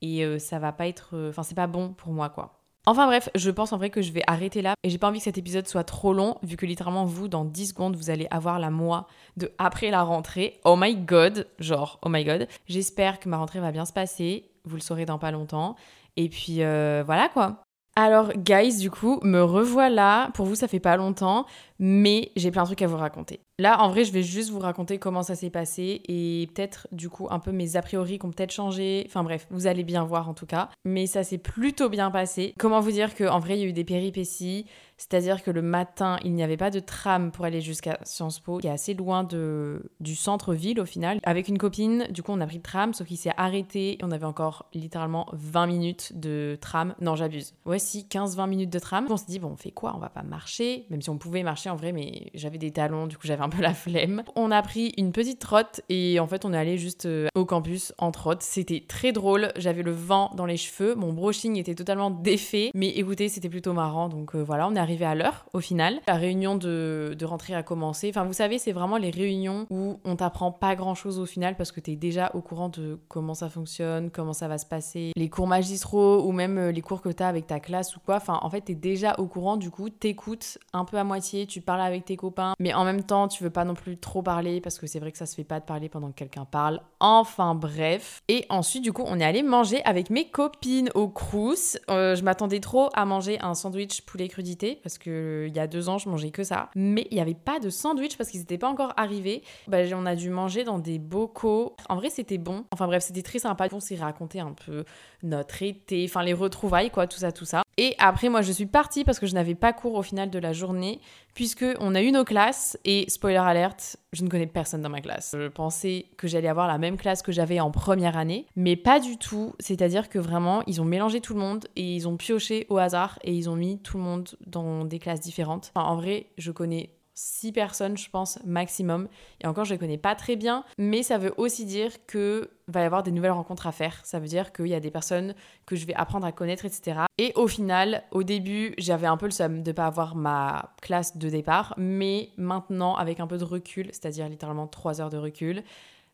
et 0.00 0.24
euh, 0.24 0.38
ça 0.38 0.58
va 0.58 0.72
pas 0.72 0.88
être. 0.88 1.10
Euh, 1.14 1.30
enfin, 1.30 1.42
c'est 1.42 1.54
pas 1.54 1.66
bon 1.66 1.92
pour 1.92 2.12
moi, 2.12 2.28
quoi. 2.30 2.63
Enfin 2.86 3.06
bref, 3.06 3.30
je 3.34 3.50
pense 3.50 3.72
en 3.72 3.78
vrai 3.78 3.88
que 3.88 4.02
je 4.02 4.12
vais 4.12 4.22
arrêter 4.26 4.60
là 4.60 4.74
et 4.82 4.90
j'ai 4.90 4.98
pas 4.98 5.08
envie 5.08 5.18
que 5.18 5.24
cet 5.24 5.38
épisode 5.38 5.66
soit 5.66 5.84
trop 5.84 6.12
long 6.12 6.36
vu 6.42 6.56
que 6.56 6.66
littéralement 6.66 7.06
vous 7.06 7.28
dans 7.28 7.46
10 7.46 7.68
secondes 7.68 7.96
vous 7.96 8.10
allez 8.10 8.26
avoir 8.30 8.58
la 8.58 8.70
moi 8.70 9.06
de 9.38 9.50
après 9.56 9.90
la 9.90 10.02
rentrée. 10.02 10.60
Oh 10.64 10.76
my 10.76 10.94
god, 10.94 11.46
genre 11.58 11.98
oh 12.02 12.10
my 12.10 12.24
god. 12.24 12.46
J'espère 12.66 13.20
que 13.20 13.28
ma 13.28 13.38
rentrée 13.38 13.60
va 13.60 13.72
bien 13.72 13.86
se 13.86 13.92
passer, 13.94 14.50
vous 14.64 14.76
le 14.76 14.82
saurez 14.82 15.06
dans 15.06 15.18
pas 15.18 15.30
longtemps 15.30 15.76
et 16.16 16.28
puis 16.28 16.62
euh, 16.62 17.02
voilà 17.06 17.30
quoi. 17.30 17.64
Alors, 17.96 18.32
guys, 18.32 18.78
du 18.78 18.90
coup, 18.90 19.20
me 19.22 19.40
revoilà. 19.40 20.30
Pour 20.34 20.46
vous, 20.46 20.56
ça 20.56 20.66
fait 20.66 20.80
pas 20.80 20.96
longtemps, 20.96 21.46
mais 21.78 22.30
j'ai 22.36 22.50
plein 22.50 22.62
de 22.62 22.68
trucs 22.68 22.82
à 22.82 22.86
vous 22.86 22.96
raconter. 22.96 23.40
Là, 23.58 23.80
en 23.82 23.88
vrai, 23.88 24.04
je 24.04 24.12
vais 24.12 24.24
juste 24.24 24.50
vous 24.50 24.58
raconter 24.58 24.98
comment 24.98 25.22
ça 25.22 25.36
s'est 25.36 25.50
passé 25.50 26.02
et 26.08 26.48
peut-être, 26.52 26.88
du 26.90 27.08
coup, 27.08 27.28
un 27.30 27.38
peu 27.38 27.52
mes 27.52 27.76
a 27.76 27.82
priori 27.82 28.18
qui 28.18 28.26
ont 28.26 28.30
peut-être 28.30 28.50
changé. 28.50 29.04
Enfin 29.06 29.22
bref, 29.22 29.46
vous 29.50 29.68
allez 29.68 29.84
bien 29.84 30.02
voir 30.02 30.28
en 30.28 30.34
tout 30.34 30.46
cas. 30.46 30.70
Mais 30.84 31.06
ça 31.06 31.22
s'est 31.22 31.38
plutôt 31.38 31.88
bien 31.88 32.10
passé. 32.10 32.54
Comment 32.58 32.80
vous 32.80 32.90
dire 32.90 33.14
qu'en 33.14 33.38
vrai, 33.38 33.56
il 33.56 33.60
y 33.60 33.64
a 33.64 33.68
eu 33.68 33.72
des 33.72 33.84
péripéties? 33.84 34.66
C'est-à-dire 34.96 35.42
que 35.42 35.50
le 35.50 35.62
matin, 35.62 36.18
il 36.24 36.32
n'y 36.34 36.42
avait 36.42 36.56
pas 36.56 36.70
de 36.70 36.78
tram 36.78 37.32
pour 37.32 37.44
aller 37.44 37.60
jusqu'à 37.60 37.98
Sciences 38.04 38.38
Po, 38.38 38.58
qui 38.58 38.68
est 38.68 38.70
assez 38.70 38.94
loin 38.94 39.24
de, 39.24 39.90
du 40.00 40.14
centre-ville 40.14 40.80
au 40.80 40.86
final. 40.86 41.18
Avec 41.24 41.48
une 41.48 41.58
copine, 41.58 42.06
du 42.10 42.22
coup, 42.22 42.32
on 42.32 42.40
a 42.40 42.46
pris 42.46 42.56
le 42.56 42.62
tram, 42.62 42.94
sauf 42.94 43.06
qu'il 43.06 43.16
s'est 43.16 43.32
arrêté 43.36 43.94
et 43.94 44.04
on 44.04 44.12
avait 44.12 44.26
encore 44.26 44.66
littéralement 44.72 45.26
20 45.32 45.66
minutes 45.66 46.12
de 46.14 46.56
tram. 46.60 46.94
Non, 47.00 47.16
j'abuse. 47.16 47.54
Si, 47.78 48.06
15-20 48.08 48.48
minutes 48.48 48.70
de 48.70 48.78
tram. 48.78 49.06
On 49.10 49.16
s'est 49.16 49.26
dit, 49.28 49.38
bon, 49.40 49.50
on 49.50 49.56
fait 49.56 49.72
quoi? 49.72 49.94
On 49.96 49.98
va 49.98 50.10
pas 50.10 50.22
marcher, 50.22 50.86
même 50.90 51.02
si 51.02 51.10
on 51.10 51.18
pouvait 51.18 51.42
marcher 51.42 51.63
en 51.70 51.76
vrai, 51.76 51.92
mais 51.92 52.30
j'avais 52.34 52.58
des 52.58 52.70
talons, 52.70 53.06
du 53.06 53.16
coup, 53.16 53.26
j'avais 53.26 53.42
un 53.42 53.48
peu 53.48 53.62
la 53.62 53.74
flemme. 53.74 54.22
On 54.36 54.50
a 54.50 54.62
pris 54.62 54.92
une 54.96 55.12
petite 55.12 55.40
trotte 55.40 55.80
et 55.88 56.20
en 56.20 56.26
fait, 56.26 56.44
on 56.44 56.52
est 56.52 56.58
allé 56.58 56.78
juste 56.78 57.06
euh, 57.06 57.28
au 57.34 57.44
campus 57.44 57.92
en 57.98 58.10
trotte. 58.10 58.42
C'était 58.42 58.84
très 58.86 59.12
drôle. 59.12 59.52
J'avais 59.56 59.82
le 59.82 59.92
vent 59.92 60.30
dans 60.36 60.46
les 60.46 60.56
cheveux, 60.56 60.94
mon 60.94 61.12
brushing 61.12 61.56
était 61.56 61.74
totalement 61.74 62.10
défait, 62.10 62.70
mais 62.74 62.88
écoutez, 62.88 63.28
c'était 63.28 63.48
plutôt 63.48 63.72
marrant. 63.72 64.08
Donc 64.08 64.34
euh, 64.34 64.42
voilà, 64.42 64.68
on 64.68 64.74
est 64.74 64.78
arrivé 64.78 65.04
à 65.04 65.14
l'heure 65.14 65.46
au 65.52 65.60
final. 65.60 66.00
La 66.06 66.14
réunion 66.14 66.56
de, 66.56 67.14
de 67.18 67.24
rentrée 67.24 67.54
a 67.54 67.62
commencé. 67.62 68.08
Enfin, 68.08 68.24
vous 68.24 68.32
savez, 68.32 68.58
c'est 68.58 68.72
vraiment 68.72 68.96
les 68.96 69.10
réunions 69.10 69.66
où 69.70 69.98
on 70.04 70.16
t'apprend 70.16 70.52
pas 70.52 70.74
grand 70.76 70.94
chose 70.94 71.18
au 71.18 71.26
final 71.26 71.56
parce 71.56 71.72
que 71.72 71.80
tu 71.80 71.92
es 71.92 71.96
déjà 71.96 72.30
au 72.34 72.40
courant 72.40 72.68
de 72.68 72.98
comment 73.08 73.34
ça 73.34 73.48
fonctionne, 73.48 74.10
comment 74.10 74.32
ça 74.32 74.48
va 74.48 74.58
se 74.58 74.66
passer, 74.66 75.12
les 75.16 75.28
cours 75.28 75.46
magistraux 75.46 76.24
ou 76.24 76.32
même 76.32 76.58
euh, 76.58 76.72
les 76.72 76.80
cours 76.80 77.00
que 77.00 77.08
tu 77.08 77.22
as 77.22 77.28
avec 77.28 77.46
ta 77.46 77.60
classe 77.60 77.96
ou 77.96 78.00
quoi. 78.00 78.16
Enfin, 78.16 78.38
en 78.42 78.50
fait, 78.50 78.62
tu 78.66 78.72
es 78.72 78.74
déjà 78.74 79.14
au 79.18 79.26
courant, 79.26 79.56
du 79.56 79.70
coup, 79.70 79.90
t'écoutes 79.90 80.58
un 80.72 80.84
peu 80.84 80.96
à 80.96 81.04
moitié, 81.04 81.46
tu 81.46 81.53
parles 81.60 81.80
avec 81.80 82.04
tes 82.04 82.16
copains, 82.16 82.54
mais 82.58 82.74
en 82.74 82.84
même 82.84 83.02
temps, 83.02 83.28
tu 83.28 83.42
veux 83.42 83.50
pas 83.50 83.64
non 83.64 83.74
plus 83.74 83.96
trop 83.98 84.22
parler 84.22 84.60
parce 84.60 84.78
que 84.78 84.86
c'est 84.86 84.98
vrai 84.98 85.12
que 85.12 85.18
ça 85.18 85.26
se 85.26 85.34
fait 85.34 85.44
pas 85.44 85.60
de 85.60 85.64
parler 85.64 85.88
pendant 85.88 86.08
que 86.08 86.16
quelqu'un 86.16 86.44
parle. 86.44 86.80
Enfin, 87.00 87.54
bref. 87.54 88.22
Et 88.28 88.46
ensuite, 88.48 88.82
du 88.82 88.92
coup, 88.92 89.04
on 89.06 89.20
est 89.20 89.24
allé 89.24 89.42
manger 89.42 89.82
avec 89.84 90.10
mes 90.10 90.28
copines 90.28 90.90
au 90.94 91.08
Crous. 91.08 91.78
Euh, 91.90 92.14
je 92.14 92.22
m'attendais 92.22 92.60
trop 92.60 92.88
à 92.94 93.04
manger 93.04 93.38
un 93.40 93.54
sandwich 93.54 94.02
poulet 94.02 94.28
crudité 94.28 94.80
parce 94.82 94.98
que 94.98 95.46
il 95.48 95.54
y 95.54 95.60
a 95.60 95.66
deux 95.66 95.88
ans 95.88 95.98
je 95.98 96.08
mangeais 96.08 96.30
que 96.30 96.44
ça. 96.44 96.70
Mais 96.74 97.06
il 97.10 97.14
n'y 97.14 97.20
avait 97.20 97.34
pas 97.34 97.60
de 97.60 97.70
sandwich 97.70 98.16
parce 98.16 98.30
qu'ils 98.30 98.40
n'étaient 98.40 98.58
pas 98.58 98.68
encore 98.68 98.92
arrivés. 98.96 99.42
Bah, 99.68 99.78
on 99.94 100.06
a 100.06 100.16
dû 100.16 100.30
manger 100.30 100.64
dans 100.64 100.78
des 100.78 100.98
bocaux. 100.98 101.76
En 101.88 101.96
vrai 101.96 102.10
c'était 102.10 102.38
bon. 102.38 102.64
Enfin 102.72 102.86
bref 102.86 103.02
c'était 103.04 103.22
très 103.22 103.38
sympa. 103.38 103.68
On 103.72 103.80
s'est 103.80 103.96
raconté 103.96 104.38
un 104.38 104.52
peu 104.52 104.84
notre 105.22 105.62
été, 105.62 106.06
enfin 106.08 106.22
les 106.22 106.34
retrouvailles 106.34 106.90
quoi, 106.90 107.06
tout 107.06 107.18
ça, 107.18 107.32
tout 107.32 107.44
ça. 107.44 107.63
Et 107.76 107.94
après 107.98 108.28
moi 108.28 108.42
je 108.42 108.52
suis 108.52 108.66
partie 108.66 109.04
parce 109.04 109.18
que 109.18 109.26
je 109.26 109.34
n'avais 109.34 109.54
pas 109.54 109.72
cours 109.72 109.94
au 109.94 110.02
final 110.02 110.30
de 110.30 110.38
la 110.38 110.52
journée 110.52 111.00
puisque 111.34 111.64
on 111.80 111.94
a 111.94 112.02
eu 112.02 112.12
nos 112.12 112.24
classes 112.24 112.78
et 112.84 113.04
spoiler 113.08 113.38
alerte, 113.38 113.96
je 114.12 114.22
ne 114.22 114.28
connais 114.28 114.46
personne 114.46 114.82
dans 114.82 114.88
ma 114.88 115.00
classe. 115.00 115.34
Je 115.36 115.48
pensais 115.48 116.06
que 116.16 116.28
j'allais 116.28 116.48
avoir 116.48 116.68
la 116.68 116.78
même 116.78 116.96
classe 116.96 117.22
que 117.22 117.32
j'avais 117.32 117.60
en 117.60 117.70
première 117.70 118.16
année, 118.16 118.46
mais 118.56 118.76
pas 118.76 119.00
du 119.00 119.16
tout. 119.16 119.54
C'est-à-dire 119.58 120.08
que 120.08 120.18
vraiment, 120.18 120.62
ils 120.66 120.80
ont 120.80 120.84
mélangé 120.84 121.20
tout 121.20 121.34
le 121.34 121.40
monde 121.40 121.66
et 121.76 121.96
ils 121.96 122.08
ont 122.08 122.16
pioché 122.16 122.66
au 122.68 122.78
hasard 122.78 123.18
et 123.24 123.32
ils 123.32 123.50
ont 123.50 123.56
mis 123.56 123.80
tout 123.80 123.98
le 123.98 124.04
monde 124.04 124.28
dans 124.46 124.84
des 124.84 124.98
classes 124.98 125.20
différentes. 125.20 125.72
en 125.74 125.96
vrai, 125.96 126.26
je 126.38 126.52
connais 126.52 126.90
six 127.14 127.52
personnes, 127.52 127.96
je 127.96 128.10
pense, 128.10 128.38
maximum. 128.44 129.08
Et 129.40 129.46
encore, 129.46 129.64
je 129.64 129.72
les 129.72 129.78
connais 129.78 129.98
pas 129.98 130.14
très 130.14 130.36
bien, 130.36 130.64
mais 130.78 131.02
ça 131.02 131.18
veut 131.18 131.32
aussi 131.36 131.64
dire 131.64 132.04
que 132.06 132.50
va 132.66 132.82
y 132.82 132.84
avoir 132.84 133.02
des 133.02 133.10
nouvelles 133.10 133.32
rencontres 133.32 133.66
à 133.66 133.72
faire. 133.72 134.00
Ça 134.04 134.18
veut 134.18 134.26
dire 134.26 134.52
qu'il 134.52 134.66
y 134.66 134.74
a 134.74 134.80
des 134.80 134.90
personnes 134.90 135.34
que 135.66 135.76
je 135.76 135.86
vais 135.86 135.94
apprendre 135.94 136.26
à 136.26 136.32
connaître, 136.32 136.64
etc. 136.64 137.00
Et 137.18 137.32
au 137.36 137.46
final, 137.46 138.02
au 138.10 138.22
début, 138.22 138.74
j'avais 138.78 139.06
un 139.06 139.16
peu 139.16 139.26
le 139.26 139.32
somme 139.32 139.62
de 139.62 139.72
pas 139.72 139.86
avoir 139.86 140.16
ma 140.16 140.74
classe 140.82 141.16
de 141.16 141.28
départ, 141.28 141.74
mais 141.76 142.30
maintenant, 142.36 142.96
avec 142.96 143.20
un 143.20 143.26
peu 143.26 143.38
de 143.38 143.44
recul, 143.44 143.86
c'est-à-dire 143.92 144.28
littéralement 144.28 144.66
trois 144.66 145.00
heures 145.00 145.10
de 145.10 145.18
recul, 145.18 145.62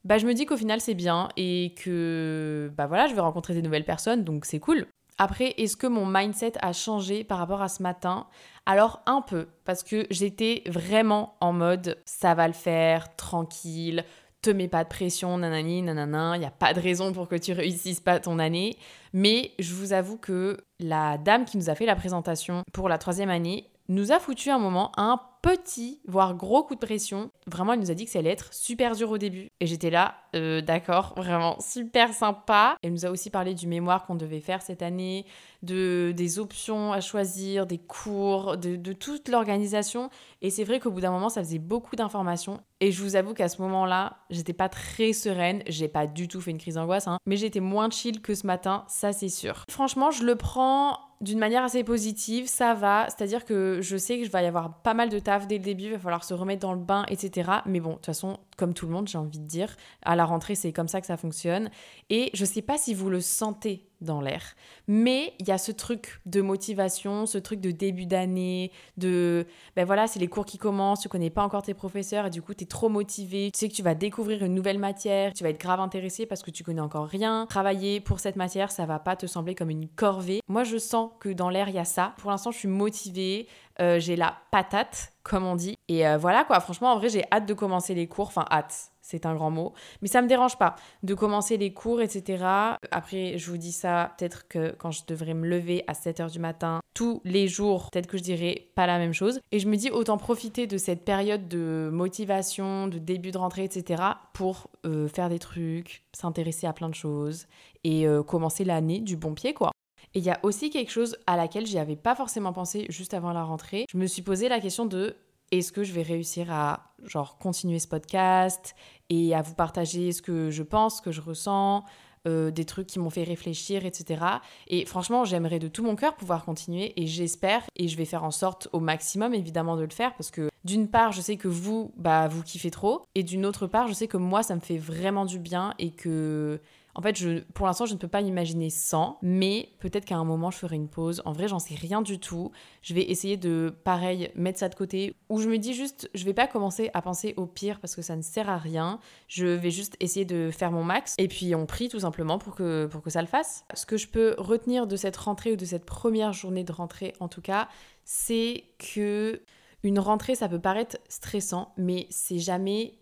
bah, 0.04 0.18
je 0.18 0.26
me 0.26 0.32
dis 0.32 0.46
qu'au 0.46 0.56
final 0.56 0.80
c'est 0.80 0.94
bien 0.94 1.28
et 1.36 1.74
que 1.76 2.72
bah 2.74 2.86
voilà, 2.86 3.06
je 3.06 3.14
vais 3.14 3.20
rencontrer 3.20 3.52
des 3.54 3.62
nouvelles 3.62 3.84
personnes, 3.84 4.24
donc 4.24 4.46
c'est 4.46 4.58
cool. 4.58 4.86
Après, 5.22 5.52
est-ce 5.58 5.76
que 5.76 5.86
mon 5.86 6.06
mindset 6.06 6.54
a 6.62 6.72
changé 6.72 7.24
par 7.24 7.36
rapport 7.36 7.60
à 7.60 7.68
ce 7.68 7.82
matin? 7.82 8.26
Alors 8.64 9.02
un 9.04 9.20
peu, 9.20 9.48
parce 9.66 9.82
que 9.82 10.06
j'étais 10.08 10.62
vraiment 10.64 11.36
en 11.40 11.52
mode 11.52 11.98
ça 12.06 12.32
va 12.32 12.46
le 12.46 12.54
faire, 12.54 13.14
tranquille, 13.16 14.06
te 14.40 14.48
mets 14.48 14.66
pas 14.66 14.82
de 14.82 14.88
pression, 14.88 15.36
nanani, 15.36 15.82
nanana, 15.82 16.36
il 16.36 16.38
n'y 16.38 16.46
a 16.46 16.50
pas 16.50 16.72
de 16.72 16.80
raison 16.80 17.12
pour 17.12 17.28
que 17.28 17.36
tu 17.36 17.52
réussisses 17.52 18.00
pas 18.00 18.18
ton 18.18 18.38
année. 18.38 18.78
Mais 19.12 19.52
je 19.58 19.74
vous 19.74 19.92
avoue 19.92 20.16
que 20.16 20.56
la 20.78 21.18
dame 21.18 21.44
qui 21.44 21.58
nous 21.58 21.68
a 21.68 21.74
fait 21.74 21.84
la 21.84 21.96
présentation 21.96 22.62
pour 22.72 22.88
la 22.88 22.96
troisième 22.96 23.28
année 23.28 23.68
nous 23.90 24.12
a 24.12 24.20
foutu 24.20 24.50
un 24.50 24.58
moment 24.58 24.92
un 24.96 25.20
petit, 25.42 26.00
voire 26.06 26.34
gros 26.34 26.62
coup 26.62 26.74
de 26.74 26.80
pression. 26.80 27.30
Vraiment, 27.46 27.72
elle 27.72 27.80
nous 27.80 27.90
a 27.90 27.94
dit 27.94 28.04
que 28.04 28.10
ça 28.10 28.20
allait 28.20 28.30
être 28.30 28.52
super 28.52 28.94
dur 28.94 29.10
au 29.10 29.18
début. 29.18 29.48
Et 29.58 29.66
j'étais 29.66 29.90
là, 29.90 30.14
euh, 30.36 30.60
d'accord, 30.60 31.14
vraiment 31.16 31.58
super 31.60 32.12
sympa. 32.12 32.76
Elle 32.82 32.92
nous 32.92 33.06
a 33.06 33.10
aussi 33.10 33.30
parlé 33.30 33.54
du 33.54 33.66
mémoire 33.66 34.06
qu'on 34.06 34.14
devait 34.14 34.40
faire 34.40 34.62
cette 34.62 34.82
année, 34.82 35.24
de, 35.62 36.12
des 36.14 36.38
options 36.38 36.92
à 36.92 37.00
choisir, 37.00 37.66
des 37.66 37.78
cours, 37.78 38.56
de, 38.58 38.76
de 38.76 38.92
toute 38.92 39.28
l'organisation. 39.28 40.10
Et 40.40 40.50
c'est 40.50 40.64
vrai 40.64 40.78
qu'au 40.78 40.90
bout 40.90 41.00
d'un 41.00 41.10
moment, 41.10 41.28
ça 41.28 41.42
faisait 41.42 41.58
beaucoup 41.58 41.96
d'informations. 41.96 42.60
Et 42.80 42.92
je 42.92 43.02
vous 43.02 43.16
avoue 43.16 43.34
qu'à 43.34 43.48
ce 43.48 43.60
moment-là, 43.62 44.18
j'étais 44.30 44.52
pas 44.52 44.68
très 44.68 45.12
sereine. 45.12 45.62
J'ai 45.66 45.88
pas 45.88 46.06
du 46.06 46.28
tout 46.28 46.40
fait 46.40 46.50
une 46.52 46.58
crise 46.58 46.74
d'angoisse, 46.74 47.08
hein, 47.08 47.18
mais 47.26 47.36
j'étais 47.36 47.60
moins 47.60 47.90
chill 47.90 48.22
que 48.22 48.34
ce 48.34 48.46
matin, 48.46 48.84
ça 48.88 49.12
c'est 49.12 49.28
sûr. 49.28 49.64
Franchement, 49.68 50.10
je 50.10 50.24
le 50.24 50.36
prends 50.36 51.09
d'une 51.20 51.38
manière 51.38 51.62
assez 51.62 51.84
positive, 51.84 52.46
ça 52.48 52.74
va. 52.74 53.06
C'est-à-dire 53.08 53.44
que 53.44 53.80
je 53.82 53.96
sais 53.96 54.18
que 54.18 54.24
je 54.24 54.30
vais 54.30 54.42
y 54.42 54.46
avoir 54.46 54.74
pas 54.82 54.94
mal 54.94 55.08
de 55.08 55.18
taf 55.18 55.46
dès 55.46 55.58
le 55.58 55.64
début, 55.64 55.84
il 55.84 55.92
va 55.92 55.98
falloir 55.98 56.24
se 56.24 56.34
remettre 56.34 56.62
dans 56.62 56.72
le 56.72 56.80
bain, 56.80 57.04
etc. 57.08 57.50
Mais 57.66 57.80
bon, 57.80 57.90
de 57.90 57.94
toute 57.96 58.06
façon, 58.06 58.38
comme 58.60 58.74
tout 58.74 58.86
le 58.86 58.92
monde, 58.92 59.08
j'ai 59.08 59.16
envie 59.16 59.38
de 59.38 59.46
dire, 59.46 59.74
à 60.02 60.14
la 60.16 60.26
rentrée, 60.26 60.54
c'est 60.54 60.72
comme 60.72 60.86
ça 60.86 61.00
que 61.00 61.06
ça 61.06 61.16
fonctionne. 61.16 61.70
Et 62.10 62.30
je 62.34 62.44
sais 62.44 62.60
pas 62.60 62.76
si 62.76 62.92
vous 62.92 63.08
le 63.08 63.22
sentez 63.22 63.86
dans 64.00 64.20
l'air. 64.20 64.54
Mais 64.86 65.34
il 65.38 65.48
y 65.48 65.50
a 65.50 65.58
ce 65.58 65.72
truc 65.72 66.20
de 66.26 66.40
motivation, 66.40 67.26
ce 67.26 67.38
truc 67.38 67.60
de 67.60 67.70
début 67.70 68.06
d'année, 68.06 68.72
de 68.96 69.46
ben 69.76 69.84
voilà, 69.84 70.06
c'est 70.06 70.18
les 70.18 70.28
cours 70.28 70.46
qui 70.46 70.58
commencent, 70.58 71.00
tu 71.00 71.08
connais 71.08 71.30
pas 71.30 71.42
encore 71.42 71.62
tes 71.62 71.74
professeurs 71.74 72.26
et 72.26 72.30
du 72.30 72.42
coup 72.42 72.54
tu 72.54 72.64
es 72.64 72.66
trop 72.66 72.88
motivé, 72.88 73.50
tu 73.52 73.58
sais 73.58 73.68
que 73.68 73.74
tu 73.74 73.82
vas 73.82 73.94
découvrir 73.94 74.42
une 74.42 74.54
nouvelle 74.54 74.78
matière, 74.78 75.32
tu 75.34 75.44
vas 75.44 75.50
être 75.50 75.60
grave 75.60 75.80
intéressé 75.80 76.26
parce 76.26 76.42
que 76.42 76.50
tu 76.50 76.64
connais 76.64 76.80
encore 76.80 77.06
rien. 77.06 77.46
Travailler 77.48 78.00
pour 78.00 78.20
cette 78.20 78.36
matière, 78.36 78.70
ça 78.70 78.86
va 78.86 78.98
pas 78.98 79.16
te 79.16 79.26
sembler 79.26 79.54
comme 79.54 79.70
une 79.70 79.88
corvée. 79.88 80.40
Moi 80.48 80.64
je 80.64 80.78
sens 80.78 81.10
que 81.20 81.28
dans 81.28 81.50
l'air 81.50 81.68
il 81.68 81.74
y 81.74 81.78
a 81.78 81.84
ça. 81.84 82.14
Pour 82.18 82.30
l'instant, 82.30 82.50
je 82.50 82.58
suis 82.58 82.68
motivée, 82.68 83.48
euh, 83.80 83.98
j'ai 83.98 84.16
la 84.16 84.36
patate 84.50 85.12
comme 85.22 85.44
on 85.44 85.56
dit 85.56 85.76
et 85.88 86.06
euh, 86.06 86.18
voilà 86.18 86.44
quoi, 86.44 86.60
franchement 86.60 86.92
en 86.92 86.98
vrai, 86.98 87.08
j'ai 87.08 87.24
hâte 87.32 87.46
de 87.46 87.54
commencer 87.54 87.94
les 87.94 88.06
cours, 88.06 88.28
enfin 88.28 88.44
hâte 88.50 88.90
c'est 89.02 89.26
un 89.26 89.34
grand 89.34 89.50
mot. 89.50 89.72
Mais 90.02 90.08
ça 90.08 90.22
me 90.22 90.28
dérange 90.28 90.56
pas 90.56 90.76
de 91.02 91.14
commencer 91.14 91.56
les 91.56 91.72
cours, 91.72 92.00
etc. 92.00 92.44
Après, 92.92 93.38
je 93.38 93.50
vous 93.50 93.56
dis 93.56 93.72
ça, 93.72 94.14
peut-être 94.16 94.46
que 94.46 94.72
quand 94.78 94.92
je 94.92 95.02
devrais 95.04 95.34
me 95.34 95.48
lever 95.48 95.82
à 95.88 95.94
7h 95.94 96.30
du 96.30 96.38
matin, 96.38 96.80
tous 96.94 97.20
les 97.24 97.48
jours, 97.48 97.90
peut-être 97.90 98.06
que 98.06 98.16
je 98.16 98.22
dirais 98.22 98.68
pas 98.76 98.86
la 98.86 98.98
même 98.98 99.12
chose. 99.12 99.40
Et 99.50 99.58
je 99.58 99.68
me 99.68 99.76
dis, 99.76 99.90
autant 99.90 100.16
profiter 100.16 100.68
de 100.68 100.78
cette 100.78 101.04
période 101.04 101.48
de 101.48 101.90
motivation, 101.92 102.86
de 102.86 102.98
début 102.98 103.32
de 103.32 103.38
rentrée, 103.38 103.64
etc. 103.64 104.00
pour 104.32 104.70
euh, 104.86 105.08
faire 105.08 105.28
des 105.28 105.40
trucs, 105.40 106.04
s'intéresser 106.12 106.68
à 106.68 106.72
plein 106.72 106.88
de 106.88 106.94
choses 106.94 107.46
et 107.82 108.06
commencer 108.26 108.62
l'année 108.62 109.00
du 109.00 109.16
bon 109.16 109.34
pied, 109.34 109.54
quoi. 109.54 109.72
Et 110.14 110.18
il 110.18 110.24
y 110.24 110.30
a 110.30 110.40
aussi 110.42 110.70
quelque 110.70 110.90
chose 110.90 111.16
à 111.26 111.36
laquelle 111.36 111.66
j'y 111.66 111.78
avais 111.78 111.96
pas 111.96 112.14
forcément 112.14 112.52
pensé 112.52 112.86
juste 112.88 113.14
avant 113.14 113.32
la 113.32 113.44
rentrée. 113.44 113.86
Je 113.90 113.96
me 113.96 114.06
suis 114.06 114.22
posé 114.22 114.48
la 114.48 114.60
question 114.60 114.86
de 114.86 115.16
est-ce 115.52 115.72
que 115.72 115.82
je 115.82 115.92
vais 115.92 116.02
réussir 116.02 116.52
à 116.52 116.94
continuer 117.40 117.78
ce 117.78 117.88
podcast 117.88 118.74
et 119.08 119.34
à 119.34 119.42
vous 119.42 119.54
partager 119.54 120.12
ce 120.12 120.22
que 120.22 120.50
je 120.50 120.62
pense, 120.62 120.98
ce 120.98 121.02
que 121.02 121.12
je 121.12 121.20
ressens, 121.20 121.84
euh, 122.28 122.50
des 122.50 122.64
trucs 122.64 122.86
qui 122.86 122.98
m'ont 122.98 123.08
fait 123.08 123.24
réfléchir, 123.24 123.86
etc. 123.86 124.22
Et 124.68 124.84
franchement, 124.84 125.24
j'aimerais 125.24 125.58
de 125.58 125.68
tout 125.68 125.82
mon 125.82 125.96
cœur 125.96 126.14
pouvoir 126.14 126.44
continuer 126.44 126.92
et 127.00 127.06
j'espère 127.06 127.62
et 127.76 127.88
je 127.88 127.96
vais 127.96 128.04
faire 128.04 128.24
en 128.24 128.30
sorte 128.30 128.68
au 128.72 128.80
maximum 128.80 129.32
évidemment 129.32 129.74
de 129.76 129.82
le 129.84 129.90
faire 129.90 130.14
parce 130.14 130.30
que 130.30 130.50
d'une 130.64 130.88
part, 130.88 131.12
je 131.12 131.22
sais 131.22 131.36
que 131.36 131.48
vous, 131.48 131.92
bah, 131.96 132.28
vous 132.28 132.42
kiffez 132.42 132.70
trop 132.70 133.02
et 133.14 133.22
d'une 133.22 133.46
autre 133.46 133.66
part, 133.66 133.88
je 133.88 133.94
sais 133.94 134.06
que 134.06 134.18
moi, 134.18 134.42
ça 134.42 134.54
me 134.54 134.60
fait 134.60 134.76
vraiment 134.76 135.24
du 135.24 135.38
bien 135.38 135.72
et 135.78 135.92
que 135.92 136.60
en 137.00 137.02
fait, 137.02 137.18
pour 137.54 137.66
l'instant, 137.66 137.86
je 137.86 137.94
ne 137.94 137.98
peux 137.98 138.08
pas 138.08 138.20
m'imaginer 138.20 138.68
sans, 138.68 139.16
mais 139.22 139.70
peut-être 139.78 140.04
qu'à 140.04 140.18
un 140.18 140.24
moment, 140.24 140.50
je 140.50 140.58
ferai 140.58 140.76
une 140.76 140.88
pause. 140.88 141.22
En 141.24 141.32
vrai, 141.32 141.48
j'en 141.48 141.58
sais 141.58 141.74
rien 141.74 142.02
du 142.02 142.20
tout. 142.20 142.52
Je 142.82 142.92
vais 142.92 143.00
essayer 143.00 143.38
de, 143.38 143.74
pareil, 143.84 144.30
mettre 144.34 144.58
ça 144.58 144.68
de 144.68 144.74
côté. 144.74 145.16
Ou 145.30 145.40
je 145.40 145.48
me 145.48 145.56
dis 145.56 145.72
juste, 145.72 146.10
je 146.14 146.26
vais 146.26 146.34
pas 146.34 146.46
commencer 146.46 146.90
à 146.92 147.00
penser 147.00 147.32
au 147.38 147.46
pire 147.46 147.80
parce 147.80 147.96
que 147.96 148.02
ça 148.02 148.16
ne 148.16 148.20
sert 148.22 148.50
à 148.50 148.58
rien. 148.58 149.00
Je 149.28 149.46
vais 149.46 149.70
juste 149.70 149.96
essayer 150.00 150.26
de 150.26 150.50
faire 150.52 150.72
mon 150.72 150.84
max. 150.84 151.14
Et 151.16 151.26
puis, 151.26 151.54
on 151.54 151.64
prie 151.64 151.88
tout 151.88 152.00
simplement 152.00 152.38
pour 152.38 152.54
que, 152.54 152.84
pour 152.84 153.00
que 153.00 153.08
ça 153.08 153.22
le 153.22 153.28
fasse. 153.28 153.64
Ce 153.72 153.86
que 153.86 153.96
je 153.96 154.06
peux 154.06 154.34
retenir 154.36 154.86
de 154.86 154.96
cette 154.96 155.16
rentrée 155.16 155.52
ou 155.52 155.56
de 155.56 155.64
cette 155.64 155.86
première 155.86 156.34
journée 156.34 156.64
de 156.64 156.72
rentrée, 156.72 157.14
en 157.18 157.28
tout 157.28 157.40
cas, 157.40 157.70
c'est 158.04 158.64
que 158.78 159.40
une 159.82 159.98
rentrée, 159.98 160.34
ça 160.34 160.50
peut 160.50 160.60
paraître 160.60 160.98
stressant, 161.08 161.72
mais 161.78 162.06
c'est 162.10 162.38
jamais 162.38 162.99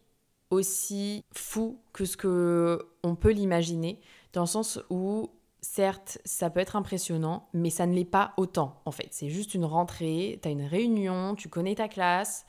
aussi 0.51 1.25
fou 1.33 1.81
que 1.93 2.05
ce 2.05 2.17
que 2.17 2.89
on 3.03 3.15
peut 3.15 3.33
l'imaginer, 3.33 4.01
dans 4.33 4.43
le 4.43 4.47
sens 4.47 4.81
où 4.91 5.31
certes 5.61 6.19
ça 6.25 6.51
peut 6.51 6.61
être 6.61 6.77
impressionnant, 6.77 7.49
mais 7.53 7.71
ça 7.71 7.87
ne 7.87 7.95
l'est 7.95 8.05
pas 8.05 8.33
autant 8.37 8.81
en 8.85 8.93
fait. 8.93 9.09
C'est 9.11 9.29
juste 9.29 9.55
une 9.55 9.65
rentrée, 9.65 10.39
tu 10.43 10.49
as 10.49 10.51
une 10.51 10.65
réunion, 10.65 11.35
tu 11.35 11.49
connais 11.49 11.75
ta 11.75 11.89
classe, 11.89 12.47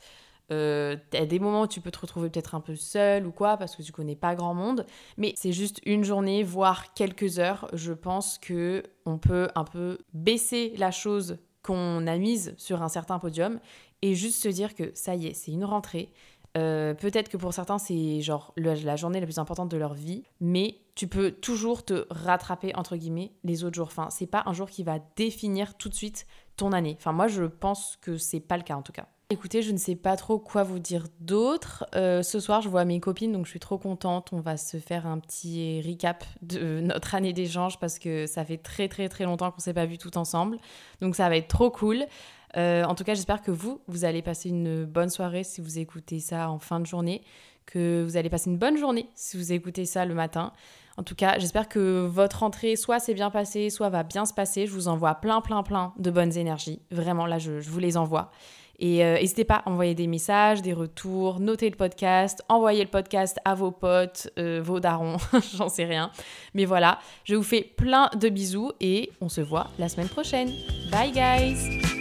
euh, 0.52 0.96
a 1.12 1.26
des 1.26 1.38
moments 1.38 1.62
où 1.62 1.66
tu 1.68 1.80
peux 1.80 1.92
te 1.92 2.00
retrouver 2.00 2.28
peut-être 2.28 2.56
un 2.56 2.60
peu 2.60 2.74
seul 2.74 3.26
ou 3.26 3.30
quoi 3.30 3.56
parce 3.56 3.76
que 3.76 3.82
tu 3.82 3.92
connais 3.92 4.16
pas 4.16 4.34
grand 4.34 4.54
monde, 4.54 4.84
mais 5.16 5.32
c'est 5.36 5.52
juste 5.52 5.80
une 5.84 6.02
journée, 6.02 6.42
voire 6.42 6.92
quelques 6.94 7.38
heures. 7.38 7.68
Je 7.72 7.92
pense 7.92 8.38
que 8.38 8.82
on 9.06 9.18
peut 9.18 9.48
un 9.54 9.64
peu 9.64 9.98
baisser 10.12 10.74
la 10.76 10.90
chose 10.90 11.38
qu'on 11.62 12.06
a 12.06 12.16
mise 12.16 12.54
sur 12.56 12.82
un 12.82 12.88
certain 12.88 13.18
podium 13.18 13.60
et 14.02 14.14
juste 14.14 14.42
se 14.42 14.48
dire 14.48 14.74
que 14.74 14.90
ça 14.94 15.14
y 15.14 15.26
est, 15.26 15.34
c'est 15.34 15.52
une 15.52 15.64
rentrée, 15.64 16.12
euh, 16.56 16.94
peut-être 16.94 17.28
que 17.28 17.36
pour 17.36 17.54
certains, 17.54 17.78
c'est 17.78 18.20
genre 18.20 18.52
la 18.56 18.96
journée 18.96 19.20
la 19.20 19.26
plus 19.26 19.38
importante 19.38 19.70
de 19.70 19.76
leur 19.76 19.94
vie, 19.94 20.24
mais 20.40 20.78
tu 20.94 21.06
peux 21.06 21.30
toujours 21.30 21.84
te 21.84 22.06
rattraper, 22.10 22.74
entre 22.74 22.96
guillemets, 22.96 23.32
les 23.44 23.64
autres 23.64 23.76
jours. 23.76 23.86
Enfin, 23.86 24.08
c'est 24.10 24.26
pas 24.26 24.42
un 24.46 24.52
jour 24.52 24.68
qui 24.68 24.82
va 24.82 24.98
définir 25.16 25.76
tout 25.76 25.88
de 25.88 25.94
suite 25.94 26.26
ton 26.56 26.72
année. 26.72 26.96
Enfin, 26.98 27.12
moi, 27.12 27.28
je 27.28 27.44
pense 27.44 27.96
que 28.00 28.16
c'est 28.16 28.40
pas 28.40 28.56
le 28.56 28.64
cas 28.64 28.76
en 28.76 28.82
tout 28.82 28.92
cas. 28.92 29.06
Écoutez, 29.32 29.62
je 29.62 29.70
ne 29.70 29.76
sais 29.76 29.94
pas 29.94 30.16
trop 30.16 30.40
quoi 30.40 30.64
vous 30.64 30.80
dire 30.80 31.04
d'autre. 31.20 31.86
Euh, 31.94 32.20
ce 32.20 32.40
soir, 32.40 32.62
je 32.62 32.68
vois 32.68 32.84
mes 32.84 32.98
copines, 32.98 33.30
donc 33.30 33.44
je 33.44 33.50
suis 33.50 33.60
trop 33.60 33.78
contente. 33.78 34.30
On 34.32 34.40
va 34.40 34.56
se 34.56 34.78
faire 34.78 35.06
un 35.06 35.20
petit 35.20 35.80
recap 35.82 36.24
de 36.42 36.80
notre 36.80 37.14
année 37.14 37.32
d'échange 37.32 37.78
parce 37.78 38.00
que 38.00 38.26
ça 38.26 38.44
fait 38.44 38.56
très 38.56 38.88
très 38.88 39.08
très 39.08 39.22
longtemps 39.22 39.52
qu'on 39.52 39.60
s'est 39.60 39.72
pas 39.72 39.86
vu 39.86 39.98
tout 39.98 40.18
ensemble. 40.18 40.56
Donc 41.00 41.14
ça 41.14 41.28
va 41.28 41.36
être 41.36 41.46
trop 41.46 41.70
cool. 41.70 42.06
Euh, 42.56 42.84
en 42.84 42.94
tout 42.94 43.04
cas, 43.04 43.14
j'espère 43.14 43.42
que 43.42 43.50
vous, 43.50 43.80
vous 43.86 44.04
allez 44.04 44.22
passer 44.22 44.48
une 44.48 44.84
bonne 44.84 45.10
soirée 45.10 45.44
si 45.44 45.60
vous 45.60 45.78
écoutez 45.78 46.20
ça 46.20 46.50
en 46.50 46.58
fin 46.58 46.80
de 46.80 46.86
journée, 46.86 47.22
que 47.66 48.02
vous 48.04 48.16
allez 48.16 48.30
passer 48.30 48.50
une 48.50 48.58
bonne 48.58 48.76
journée 48.76 49.08
si 49.14 49.36
vous 49.36 49.52
écoutez 49.52 49.84
ça 49.84 50.04
le 50.04 50.14
matin. 50.14 50.52
En 50.96 51.02
tout 51.02 51.14
cas, 51.14 51.38
j'espère 51.38 51.68
que 51.68 52.06
votre 52.06 52.40
rentrée 52.40 52.76
soit 52.76 52.98
s'est 52.98 53.14
bien 53.14 53.30
passée, 53.30 53.70
soit 53.70 53.88
va 53.88 54.02
bien 54.02 54.26
se 54.26 54.34
passer. 54.34 54.66
Je 54.66 54.72
vous 54.72 54.88
envoie 54.88 55.14
plein, 55.14 55.40
plein, 55.40 55.62
plein 55.62 55.94
de 55.98 56.10
bonnes 56.10 56.36
énergies. 56.36 56.82
Vraiment, 56.90 57.26
là, 57.26 57.38
je, 57.38 57.52
vous 57.52 57.78
les 57.78 57.96
envoie. 57.96 58.30
Et 58.80 59.04
euh, 59.04 59.14
n'hésitez 59.14 59.44
pas 59.44 59.62
à 59.64 59.68
envoyer 59.68 59.94
des 59.94 60.06
messages, 60.06 60.62
des 60.62 60.72
retours, 60.72 61.38
noter 61.38 61.68
le 61.70 61.76
podcast, 61.76 62.42
envoyer 62.48 62.82
le 62.82 62.90
podcast 62.90 63.38
à 63.44 63.54
vos 63.54 63.70
potes, 63.70 64.30
euh, 64.38 64.60
vos 64.62 64.80
darons, 64.80 65.18
j'en 65.54 65.68
sais 65.68 65.84
rien. 65.84 66.10
Mais 66.54 66.64
voilà, 66.64 66.98
je 67.24 67.34
vous 67.34 67.42
fais 67.42 67.62
plein 67.62 68.08
de 68.18 68.30
bisous 68.30 68.72
et 68.80 69.10
on 69.20 69.28
se 69.28 69.42
voit 69.42 69.68
la 69.78 69.90
semaine 69.90 70.08
prochaine. 70.08 70.50
Bye 70.90 71.12
guys 71.12 71.99